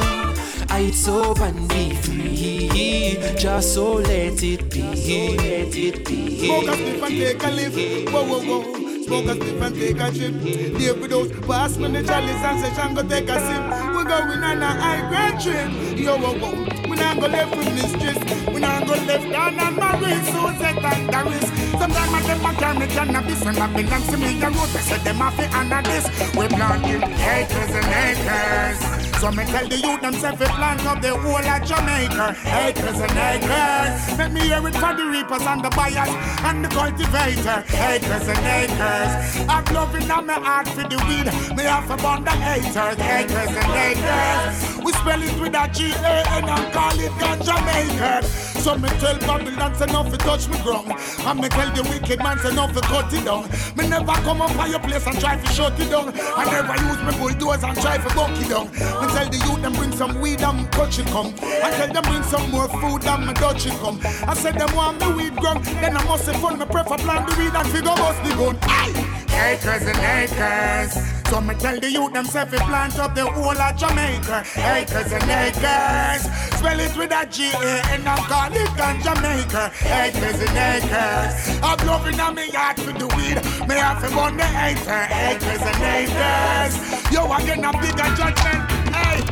It's 0.71 1.07
up 1.07 1.39
and 1.39 1.67
be 1.69 1.95
free. 1.95 3.17
Just 3.37 3.73
so 3.73 3.93
let 3.93 4.41
it 4.43 4.69
be. 4.69 5.37
Let 5.37 5.75
it 5.75 6.05
be. 6.05 6.45
Smoke 6.45 6.63
a 6.63 6.71
spliff 6.71 7.03
and 7.03 7.17
take 7.17 7.43
a 7.43 7.49
lift. 7.49 8.11
Whoa, 8.11 8.23
whoa, 8.23 8.39
whoa. 8.39 8.80
Spliff 9.11 9.61
and 9.61 9.75
take 9.75 9.99
a 9.99 10.11
trip. 10.11 10.33
Live 10.79 11.01
with 11.01 11.11
those 11.11 11.31
pass 11.45 11.77
me 11.77 11.89
the 11.89 12.01
chalice 12.01 12.31
and 12.31 12.59
session 12.61 12.93
go 12.95 13.03
take 13.03 13.29
a 13.29 13.39
sip. 13.39 13.95
We 13.95 14.03
going 14.05 14.43
on 14.43 14.61
a 14.61 14.67
high 14.67 15.09
grade 15.09 15.41
trip. 15.41 15.99
Yo, 15.99 16.17
whoa, 16.17 16.39
whoa. 16.39 16.80
We 16.91 16.97
not 16.97 17.21
go 17.21 17.27
left 17.27 17.55
with 17.55 17.73
mistress. 17.73 18.47
We 18.47 18.59
not 18.59 18.85
go 18.85 18.95
left 19.07 19.31
down 19.31 19.55
my 19.55 19.97
wrist. 19.97 20.33
So 20.33 20.51
set 20.59 20.83
and 20.83 21.07
the 21.07 21.23
risk. 21.31 21.53
Sometimes 21.79 22.13
I 22.13 22.21
them 22.27 22.45
a 22.45 22.53
carry 22.59 22.79
me 22.79 22.87
cannabis 22.87 23.45
and 23.45 23.55
that 23.55 23.73
belongs 23.73 24.07
to 24.09 24.17
me. 24.17 24.39
The 24.39 24.47
road 24.51 24.69
they 24.75 24.83
say 24.83 24.97
them 24.97 25.15
have 25.15 25.37
to 25.37 25.47
honor 25.55 25.81
this. 25.83 26.05
We 26.35 26.47
planting 26.49 27.03
acres 27.15 27.71
and 27.79 27.87
acres. 28.03 29.01
So 29.21 29.31
me 29.31 29.45
tell 29.45 29.67
the 29.69 29.77
youth 29.77 30.01
themself 30.01 30.37
to 30.39 30.45
plant 30.45 30.85
up 30.85 31.01
the 31.01 31.15
whole 31.15 31.37
of 31.39 31.63
Jamaica. 31.63 32.35
Acres 32.43 32.99
and 32.99 33.17
acres. 33.31 34.17
Let 34.17 34.33
me 34.33 34.41
hear 34.41 34.67
it 34.67 34.75
for 34.75 34.93
the 34.93 35.05
reapers 35.05 35.45
and 35.47 35.63
the 35.63 35.69
buyers 35.69 36.11
and 36.43 36.65
the 36.65 36.69
cultivator. 36.69 37.63
Acres 37.71 38.27
and 38.27 38.45
acres. 38.59 39.47
I'm 39.47 39.63
loving 39.73 40.11
on 40.11 40.25
my 40.25 40.33
heart 40.33 40.67
for 40.67 40.83
the 40.83 40.97
weed. 41.07 41.31
Me 41.55 41.63
have 41.63 41.89
a 41.89 41.95
bond 41.95 42.27
of 42.27 42.33
haters. 42.33 42.99
Acres 42.99 43.55
and 43.55 43.71
acres. 43.79 44.83
We 44.83 44.91
spell 44.91 45.21
it 45.21 45.39
with 45.39 45.55
a 45.55 45.69
G-A-N 45.71 46.49
and 46.49 46.73
call 46.81 46.99
it 46.99 47.11
ganja 47.21 47.55
maker. 47.65 48.27
So 48.61 48.75
me 48.77 48.89
tell 49.01 49.17
Babylon 49.19 49.75
say 49.75 49.85
enough 49.85 50.09
to 50.11 50.17
touch 50.17 50.47
me 50.49 50.57
ground. 50.61 50.91
And 51.27 51.39
me 51.39 51.49
tell 51.49 51.69
the 51.73 51.83
wicked 51.89 52.19
man 52.19 52.37
say 52.39 52.49
enough 52.49 52.73
to 52.73 52.81
cut 52.81 53.13
it 53.13 53.25
down. 53.25 53.43
Me 53.75 53.87
never 53.87 54.17
come 54.25 54.41
up 54.41 54.53
your 54.69 54.79
place 54.79 55.05
and 55.07 55.19
try 55.19 55.35
to 55.37 55.47
shut 55.53 55.79
it 55.79 55.89
down. 55.89 56.13
I 56.37 56.45
never 56.45 56.75
use 56.87 57.01
me 57.05 57.11
bulldozer 57.19 57.67
and 57.67 57.81
try 57.81 57.97
to 57.97 58.09
buck 58.15 58.33
it 58.41 58.49
down. 58.49 58.67
Me 59.01 59.05
tell 59.13 59.29
the 59.29 59.39
youth 59.45 59.61
them 59.61 59.73
bring 59.73 59.91
some 59.91 60.19
weed 60.21 60.41
and 60.41 60.71
touch 60.71 60.99
it 60.99 61.07
come. 61.07 61.33
I 61.41 61.69
tell 61.77 61.91
them 61.93 62.03
bring 62.03 62.23
some 62.23 62.49
more 62.51 62.69
food 62.81 63.05
and 63.05 63.27
me 63.27 63.33
touch 63.33 63.65
it 63.65 63.77
come. 63.81 63.99
I 64.03 64.33
said 64.33 64.55
them 64.55 64.73
want 64.75 64.99
me 65.01 65.07
weed 65.13 65.35
ground. 65.35 65.63
Then 65.81 65.97
I 65.97 66.03
must 66.05 66.25
say 66.25 66.33
fun 66.33 66.59
me 66.59 66.65
prefer 66.65 66.97
plant 66.97 67.29
the 67.29 67.35
weed 67.37 67.53
and 67.53 67.67
figure 67.69 67.95
bust 67.95 68.21
the 68.23 68.35
gun. 68.35 68.57
Aye! 68.63 68.93
Acres 69.33 69.85
and 69.85 69.97
acres. 69.97 71.20
So 71.31 71.39
me 71.39 71.55
tell 71.55 71.79
the 71.79 71.89
youth 71.89 72.11
themself 72.11 72.51
to 72.51 72.57
plant 72.57 72.99
up 72.99 73.15
the 73.15 73.25
whole 73.25 73.57
of 73.57 73.77
Jamaica. 73.77 74.43
Acres 74.53 75.13
and 75.13 75.23
acres. 75.31 76.27
Spell 76.59 76.77
it 76.77 76.97
with 76.97 77.13
a 77.13 77.25
G-A-N 77.25 78.05
and 78.05 78.21
call 78.27 78.51
it 78.51 78.67
ganja 78.75 79.15
Jamaica. 79.15 79.71
Acres 79.79 80.41
and 80.43 80.57
acres. 80.59 81.31
I'm 81.63 81.87
loving 81.87 82.19
on 82.19 82.35
me 82.35 82.51
yard 82.51 82.81
for 82.81 82.91
the 82.91 83.07
weed. 83.15 83.39
Me 83.65 83.75
have 83.75 84.03
to 84.03 84.09
burn 84.13 84.35
the 84.35 84.43
acre. 84.43 85.07
Acres 85.07 85.61
and 85.71 85.81
acres. 85.95 86.75
Yo, 87.13 87.23
again 87.31 87.63
a 87.63 87.71
bigger 87.79 88.11
judgment. 88.19 88.69
Hey. 88.91 89.23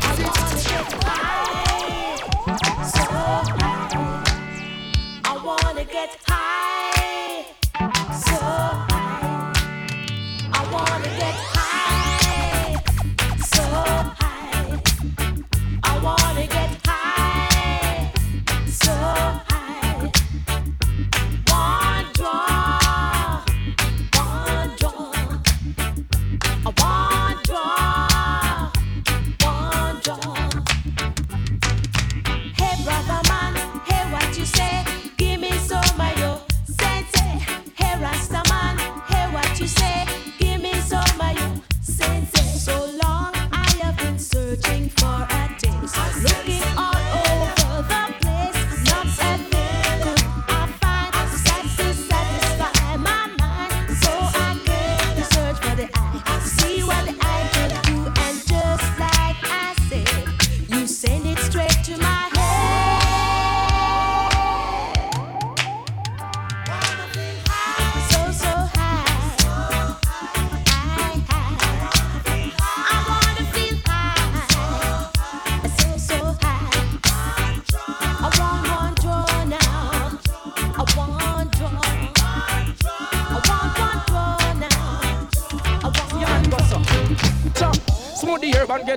I 5.79 5.83
get 5.83 6.17
high, 6.27 6.48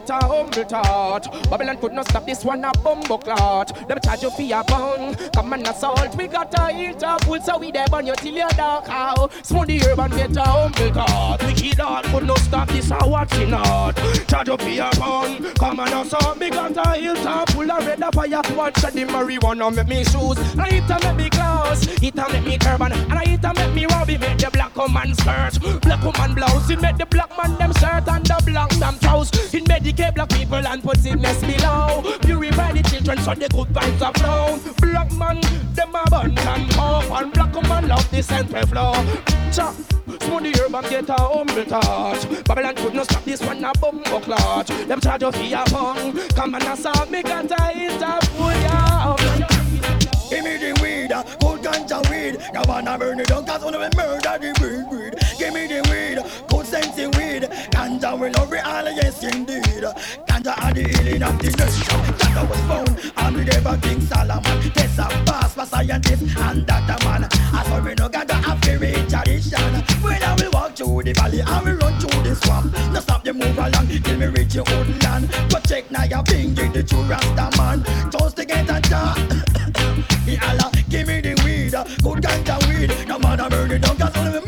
the 0.06 0.12
get 0.12 0.22
a 0.22 0.26
humble 0.26 0.64
thought. 0.64 1.50
Babylon 1.50 1.76
could 1.78 1.92
not 1.92 2.08
stop 2.08 2.26
this 2.26 2.44
one 2.44 2.64
a 2.64 2.72
bumbo 2.82 3.18
clot. 3.18 3.88
Them 3.88 3.98
charge 4.04 4.22
you 4.22 4.30
for 4.30 4.42
your 4.42 4.64
pound. 4.64 5.18
Come 5.34 5.52
and 5.52 5.66
assault. 5.66 6.16
We 6.16 6.26
got 6.26 6.52
a 6.54 6.72
interpol 6.72 7.42
so 7.42 7.58
we 7.58 7.70
there 7.70 7.86
burn 7.88 8.06
you 8.06 8.14
till 8.16 8.34
you're 8.34 8.48
dark 8.50 8.88
out. 8.88 9.32
Smooth 9.44 9.68
the 9.68 9.78
get 9.78 10.36
a 10.36 10.42
humble 10.42 10.92
thought. 10.92 11.42
Wicked 11.42 11.78
heart 11.78 12.04
could 12.06 12.26
not 12.26 12.38
stop 12.38 12.68
this 12.68 12.90
a 12.90 12.98
watching 13.06 13.52
out. 13.52 13.96
Charge 14.28 14.48
you 14.48 14.56
for 14.56 14.68
your 14.68 14.90
pound. 14.92 15.54
Come 15.56 15.80
and 15.80 15.94
assault. 15.94 16.38
We 16.38 16.50
got 16.50 16.72
a 16.72 16.82
interpol 16.98 17.82
a 17.82 17.86
red 17.86 18.02
a 18.02 18.12
fire. 18.12 18.56
Watch 18.56 18.74
the 18.74 19.04
marijuana 19.06 19.74
make 19.74 19.88
me 19.88 20.04
shoes. 20.04 20.38
And 20.58 20.72
it 20.72 20.90
a 20.90 20.98
make 21.06 21.16
me 21.16 21.30
clothes. 21.30 21.86
It 22.02 22.18
a 22.18 22.32
make 22.32 22.46
me 22.46 22.58
turban. 22.58 22.92
And 22.92 23.28
it 23.28 23.44
a 23.44 23.54
make 23.54 23.74
me 23.74 23.86
Robbie 23.86 24.18
make 24.18 24.38
the 24.38 24.50
black 24.50 24.74
woman 24.76 25.14
skirt. 25.14 25.58
Black 25.82 26.02
woman 26.02 26.34
blouse. 26.34 26.70
It 26.70 26.80
make 26.80 26.98
the 26.98 27.06
black 27.06 27.30
man 27.36 27.56
them 27.58 27.72
shirt 27.74 28.08
and 28.08 28.24
the 28.26 28.42
black 28.46 28.70
them 28.70 28.98
trousers. 28.98 29.54
It 29.54 29.68
medicate 29.92 30.14
black 30.14 30.28
people 30.30 30.66
and 30.66 30.82
put 30.82 30.98
sickness 30.98 31.40
below. 31.40 32.02
Purify 32.20 32.72
the 32.72 32.82
children 32.82 33.18
so 33.18 33.34
the 33.34 33.48
good 33.48 33.68
vibes 33.68 34.02
are 34.02 34.12
flow. 34.14 34.58
Black 34.80 35.12
man, 35.12 35.40
them 35.74 35.94
a 35.94 36.10
bun 36.10 36.38
and 36.38 37.32
black 37.32 37.54
woman 37.54 37.88
love 37.88 38.10
the 38.10 38.22
central 38.22 38.66
flow. 38.66 38.92
Chop, 39.52 39.74
smooth 40.22 40.42
the 40.44 40.60
herb 40.60 40.74
and 40.74 40.88
get 40.88 41.08
a 41.08 41.12
humble 41.14 41.64
touch. 41.64 42.44
Babylon 42.44 42.74
could 42.76 42.94
not 42.94 43.04
stop 43.10 43.24
this 43.24 43.42
one 43.42 43.64
a 43.64 43.72
bumbo 43.80 44.20
clutch. 44.20 44.68
Them 44.68 45.00
charge 45.00 45.22
of 45.22 45.34
fear 45.34 45.62
pong. 45.66 46.16
Come 46.28 46.54
and 46.54 46.64
assault 46.64 47.10
me 47.10 47.20
a 47.20 47.72
hit 47.72 48.02
up. 48.02 48.22
Pull 48.36 48.50
ya 48.50 49.12
up. 49.12 49.18
Give 50.30 50.44
me 50.44 50.56
the 50.56 50.72
weed, 50.82 51.12
good 51.40 51.60
ganja 51.60 52.00
weed. 52.10 52.40
Wanna 52.66 52.98
burn 52.98 53.20
it 53.20 53.26
down 53.28 53.44
cause 53.44 53.62
wanna 53.62 53.78
murder 53.78 54.38
the 54.40 54.54
breed, 54.58 55.14
Ganja 58.02 58.18
will 58.18 58.32
love 58.32 58.52
it 58.52 58.64
all, 58.64 58.84
yes 58.84 59.22
indeed. 59.22 59.62
Ganja 60.26 60.58
are 60.58 60.74
the 60.74 60.82
healing 60.82 61.22
of 61.22 61.38
the 61.38 61.50
nation. 61.54 62.00
Ganja 62.18 62.48
was 62.50 62.58
found 62.66 63.12
on 63.16 63.32
the 63.34 63.44
river 63.44 63.78
King 63.80 64.00
Solomon. 64.00 64.70
Test 64.72 64.98
a 64.98 65.06
pass 65.24 65.54
for 65.54 65.64
scientists 65.64 66.36
and 66.36 66.66
that 66.66 66.90
a 66.90 67.04
man. 67.04 67.28
I 67.54 67.62
saw 67.64 67.80
me 67.80 67.94
no 67.94 68.08
ganja 68.08 68.42
have 68.42 68.60
to 68.62 68.76
read 68.78 69.08
tradition. 69.08 69.74
When 70.02 70.20
I 70.20 70.34
will 70.34 70.50
walk 70.50 70.74
through 70.74 71.04
the 71.04 71.12
valley, 71.12 71.42
I 71.42 71.62
will 71.62 71.76
run 71.76 72.00
through 72.00 72.22
the 72.24 72.34
swamp. 72.34 72.72
No 72.92 72.98
stop 72.98 73.24
you 73.24 73.34
move 73.34 73.56
along 73.56 73.86
till 73.86 74.18
me 74.18 74.26
reach 74.26 74.56
your 74.56 74.68
old 74.74 74.88
land. 75.04 75.30
But 75.48 75.62
check 75.68 75.88
now 75.92 76.02
your 76.02 76.24
finger, 76.24 76.66
the 76.74 76.82
true 76.82 77.02
Rasta 77.02 77.56
man. 77.56 77.84
Toast 78.10 78.36
together, 78.36 78.80
jar. 78.80 79.14
He 80.26 80.38
Allah, 80.38 80.72
give 80.88 81.06
me 81.06 81.20
the 81.20 81.38
weed, 81.44 81.70
good 82.02 82.18
ganja 82.18 82.58
weed. 82.66 83.06
No 83.06 83.20
matter 83.20 83.48
burn 83.48 83.70
it 83.70 83.82
down, 83.82 83.96
cause 83.96 84.16
only 84.16 84.40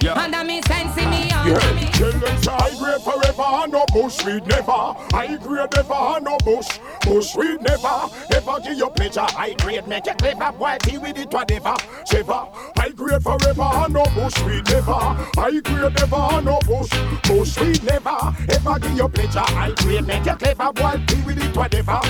Yeah. 0.00 0.14
Under 0.14 0.44
me 0.44 0.60
sensi, 0.62 1.06
me 1.06 1.30
under 1.30 1.74
me. 1.74 2.13
Them 2.24 2.42
say 2.42 2.52
high 2.52 2.74
grade 2.78 3.02
forever 3.02 3.68
no 3.68 3.84
bush 3.92 4.24
weed 4.24 4.46
never. 4.46 4.96
High 5.12 5.36
grade 5.36 5.68
never 5.74 6.20
no 6.20 6.38
bush, 6.44 6.78
bush 7.02 7.36
weed 7.36 7.60
never. 7.60 8.08
Ever 8.34 8.60
give 8.60 8.78
your 8.78 8.90
pleasure 8.90 9.20
high 9.20 9.52
grade, 9.54 9.86
make 9.86 10.06
it 10.06 10.16
clever, 10.16 10.52
boy, 10.52 10.78
tea 10.80 10.98
with 10.98 11.18
it 11.18 11.30
whatever. 11.32 11.74
Shiver, 12.10 12.46
high 12.76 12.90
grade 12.96 13.22
forever 13.22 13.88
no 13.90 14.04
bush 14.14 14.40
weed 14.44 14.64
never. 14.70 14.92
High 15.36 15.60
grade 15.60 15.94
never 15.94 16.40
no 16.40 16.58
bush, 16.66 16.90
bush 17.24 17.60
weed 17.60 17.84
never. 17.84 18.16
Ever 18.48 18.78
give 18.78 18.96
your 18.96 19.08
pleasure 19.10 19.40
high 19.40 19.72
grade, 19.76 20.06
make 20.06 20.26
it 20.26 20.38
clever, 20.38 20.72
boy, 20.72 21.04
tea 21.06 21.20
with 21.26 21.44
it 21.44 21.54
whatever. 21.54 22.00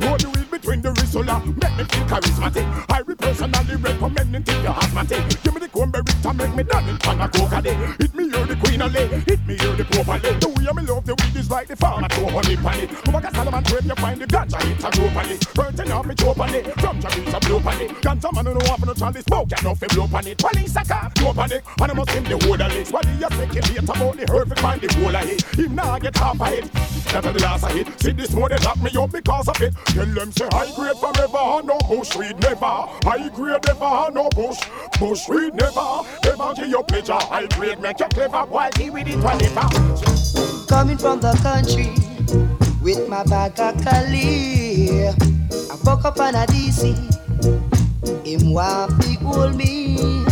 Roll 0.00 0.16
the 0.16 0.30
wheel 0.32 0.44
between 0.50 0.80
the 0.80 0.90
Rizla, 0.90 1.44
make 1.44 1.76
me 1.76 1.84
feel 1.84 2.06
charismatic. 2.06 2.90
I 2.90 3.02
will 3.02 3.16
personally 3.16 3.76
recommend 3.76 4.36
it 4.36 4.48
if 4.48 4.62
you're 4.62 4.70
asthmatic. 4.70 5.42
Give 5.42 5.54
me 5.54 5.60
the 5.60 5.68
cranberry 5.68 6.04
to 6.04 6.34
make 6.34 6.54
me 6.54 6.62
done 6.62 6.88
it 6.88 7.08
on 7.08 7.20
a 7.20 7.28
coca 7.28 7.60
day. 7.60 7.74
Hit 7.98 8.14
me 8.14 8.30
here 8.30 8.46
the 8.46 8.56
queen 8.56 8.82
of 8.82 8.92
lay, 8.92 9.08
hit 9.08 9.44
me 9.48 9.56
here 9.56 9.72
the 9.72 9.84
properly. 9.84 10.20
The 10.38 10.48
way 10.48 10.68
I 10.68 10.84
love 10.84 11.04
the 11.06 11.14
weed 11.16 11.36
is 11.36 11.50
like 11.50 11.68
the 11.68 11.76
farmer 11.76 12.08
throw 12.08 12.28
honey 12.28 12.56
pan 12.56 12.80
it. 12.84 12.90
Come 12.90 13.14
back 13.14 13.34
Solomon 13.34 13.64
trade, 13.64 13.84
you 13.84 13.94
find 13.96 14.20
the 14.20 14.26
ganja 14.26 14.60
hit 14.60 14.84
a 14.84 14.90
group 14.92 15.16
on 15.16 15.30
it. 15.32 15.40
Burning 15.54 15.92
off 15.92 16.06
me 16.06 16.14
choke 16.14 16.38
on 16.38 16.54
it, 16.54 16.64
from 16.80 17.00
Jamaica 17.00 17.36
a 17.36 17.40
blow 17.40 17.56
on 17.56 17.80
it. 17.80 17.90
Ganja 18.04 18.28
man 18.36 18.44
no 18.44 18.60
for 18.60 18.86
no 18.86 18.94
chalice, 18.94 19.24
smoke 19.24 19.52
and 19.56 19.64
nothing 19.64 19.88
blow 19.88 20.08
on 20.12 20.26
it. 20.26 20.38
Police 20.38 20.76
a 20.76 20.84
car, 20.84 21.10
blow 21.16 21.32
on 21.32 21.52
it, 21.52 21.64
and 21.80 21.90
I 21.90 21.94
must 21.94 22.10
him 22.10 22.24
the 22.24 22.36
whole 22.44 22.60
of 22.60 22.72
it. 22.72 22.92
What 22.92 23.06
he 23.06 23.24
a 23.24 23.28
speculate 23.32 23.88
about 23.88 24.16
the 24.16 24.24
hurt, 24.28 24.58
find 24.58 24.80
the 24.80 24.88
whole 24.94 25.16
of 25.16 25.24
it. 25.24 25.42
Him 25.56 25.74
now 25.74 25.98
get 25.98 26.16
half 26.16 26.40
of 26.40 26.52
it, 26.52 26.72
that 27.12 27.24
a 27.24 27.32
the 27.32 27.40
last 27.40 27.64
of 27.64 27.76
it. 27.76 27.86
See 28.00 28.12
this 28.12 28.28
they 28.28 28.58
lock 28.68 28.78
me 28.82 28.90
up 29.00 29.10
because 29.10 29.48
of 29.48 29.60
it. 29.62 29.74
Tell 29.86 30.06
them 30.06 30.30
say 30.32 30.48
high 30.52 30.70
grade 30.76 30.98
forever, 31.00 31.64
no 31.64 31.78
bush 31.88 32.14
weed 32.16 32.38
never. 32.40 32.84
High 33.08 33.28
grade 33.32 33.64
never, 33.64 34.12
no 34.12 34.28
bush, 34.36 34.60
bush 35.00 35.28
weed 35.28 35.54
never. 35.54 36.04
Ever 36.28 36.54
give 36.54 36.68
your 36.68 36.84
pleasure, 36.84 37.14
high 37.14 37.46
grade 37.46 37.80
make 37.80 37.98
you 37.98 38.08
clever, 38.08 38.44
boy, 38.46 38.68
give 38.74 38.92
with 38.92 39.08
Coming 40.68 40.98
from 40.98 41.20
the 41.20 41.32
country 41.42 41.92
with 42.82 43.08
my 43.08 43.24
bag 43.24 43.58
of 43.58 43.82
Cali. 43.82 45.08
I 45.08 45.76
woke 45.84 46.04
up 46.04 46.20
on 46.20 46.34
a 46.34 46.46
DC. 46.46 46.94
Him 48.26 48.52
want 48.52 49.00
to 49.02 49.08
hold 49.24 49.56
me. 49.56 50.24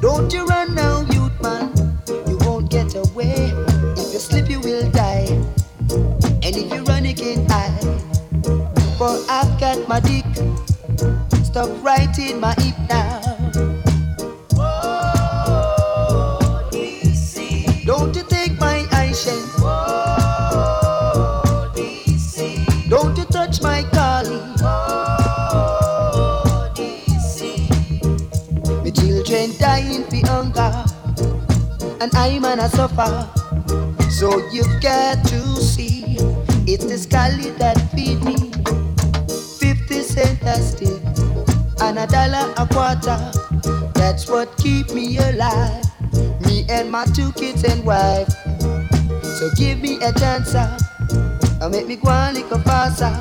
Don't 0.00 0.32
you 0.32 0.44
run 0.46 0.74
now, 0.74 1.00
youth 1.10 1.40
man. 1.42 1.72
You 2.26 2.38
won't 2.42 2.70
get 2.70 2.94
away. 2.94 3.52
If 3.96 4.12
you 4.12 4.18
slip, 4.18 4.48
you 4.48 4.60
will 4.60 4.90
die. 4.90 5.26
And 6.42 6.56
if 6.56 6.72
you 6.72 6.82
run, 6.84 7.04
can't 7.14 7.50
hide. 7.50 8.00
For 8.98 9.18
I've 9.28 9.58
got 9.58 9.88
my 9.88 10.00
dick 10.00 10.24
stuck 11.44 11.70
right 11.82 12.18
in 12.18 12.40
my 12.40 12.54
hip 12.58 12.76
now. 12.88 13.23
Don't 18.04 18.16
you 18.16 18.22
take 18.24 18.60
my 18.60 18.84
eyeshine. 18.90 19.48
Don't 22.90 23.16
you 23.16 23.24
touch 23.24 23.62
my 23.62 23.82
calling. 23.94 24.44
My 28.84 28.90
children 28.90 29.56
dying 29.58 30.04
for 30.04 30.26
hunger, 30.28 30.84
and 32.02 32.14
I'm 32.14 32.42
gonna 32.42 32.68
suffer. 32.68 33.26
So 34.10 34.46
you've 34.52 34.82
got 34.82 35.26
to 35.28 35.40
see, 35.56 36.18
it's 36.66 36.84
the 36.84 36.98
scully 36.98 37.52
that 37.52 37.80
feed 37.92 38.22
me. 38.22 38.36
Fifty 39.58 40.02
cent 40.02 40.42
a 40.42 40.56
stick, 40.60 41.00
and 41.80 41.98
a 41.98 42.06
dollar 42.06 42.52
a 42.58 42.66
quarter. 42.66 43.18
That's 43.94 44.28
what 44.28 44.54
keep 44.58 44.92
me 44.92 45.16
alive. 45.16 45.93
Me 46.40 46.64
and 46.68 46.90
my 46.90 47.04
two 47.06 47.32
kids 47.32 47.64
and 47.64 47.84
wife. 47.84 48.28
So 49.22 49.50
give 49.56 49.80
me 49.80 49.96
a 50.02 50.12
chance, 50.12 50.54
uh, 50.54 50.78
and 51.60 51.72
make 51.72 51.86
me 51.86 51.96
go 51.96 52.10
on 52.10 52.34
little 52.34 52.58
faster. 52.60 53.12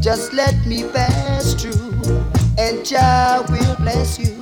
Just 0.00 0.32
let 0.32 0.54
me 0.66 0.84
pass 0.92 1.54
through, 1.54 1.90
and 2.58 2.84
Jah 2.84 3.44
will 3.48 3.76
bless 3.76 4.18
you. 4.18 4.34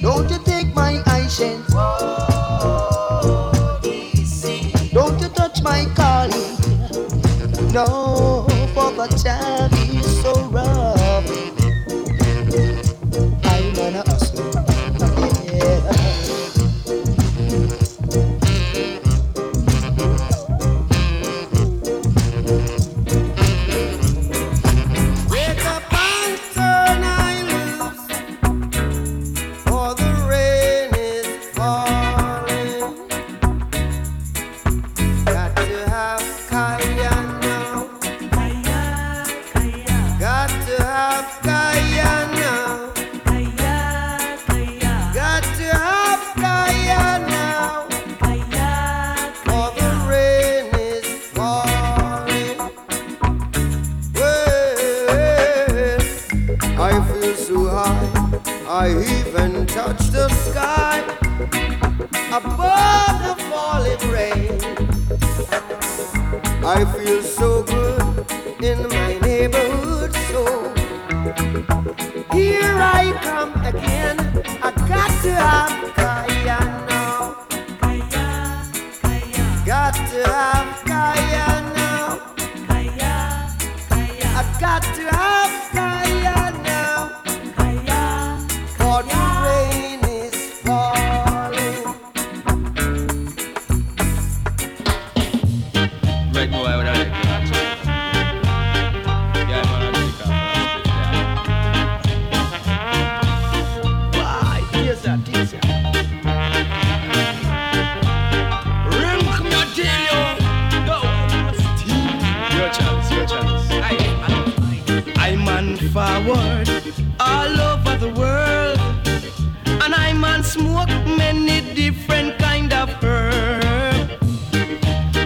Don't 0.00 0.30
you 0.30 0.38
take 0.44 0.74
my 0.74 1.02
eyeshine. 1.06 1.62
Don't 4.92 5.20
you 5.20 5.28
touch 5.28 5.62
my 5.62 5.84
calling. 5.94 6.56
No, 7.72 8.46
for 8.72 8.92
the 8.92 9.06
time 9.22 9.75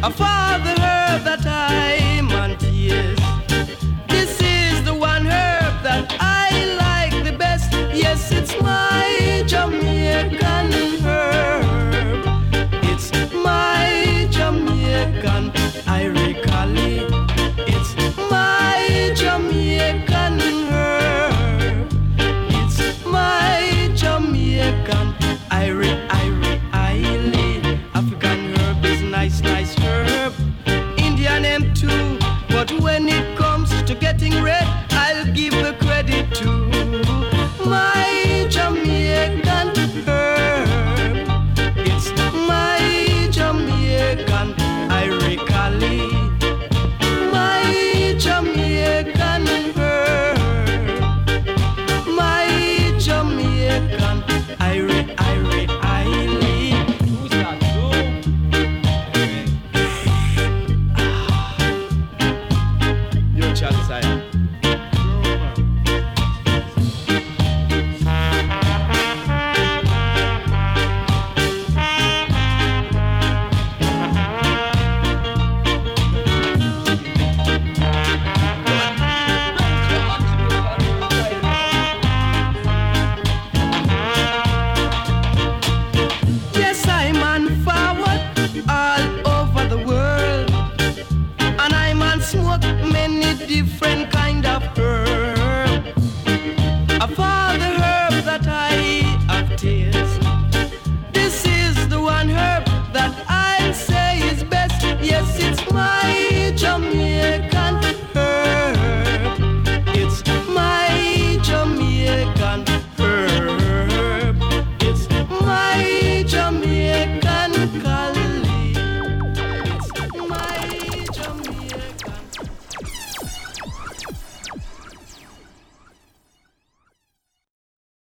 a 0.02 0.10
father 0.10 0.79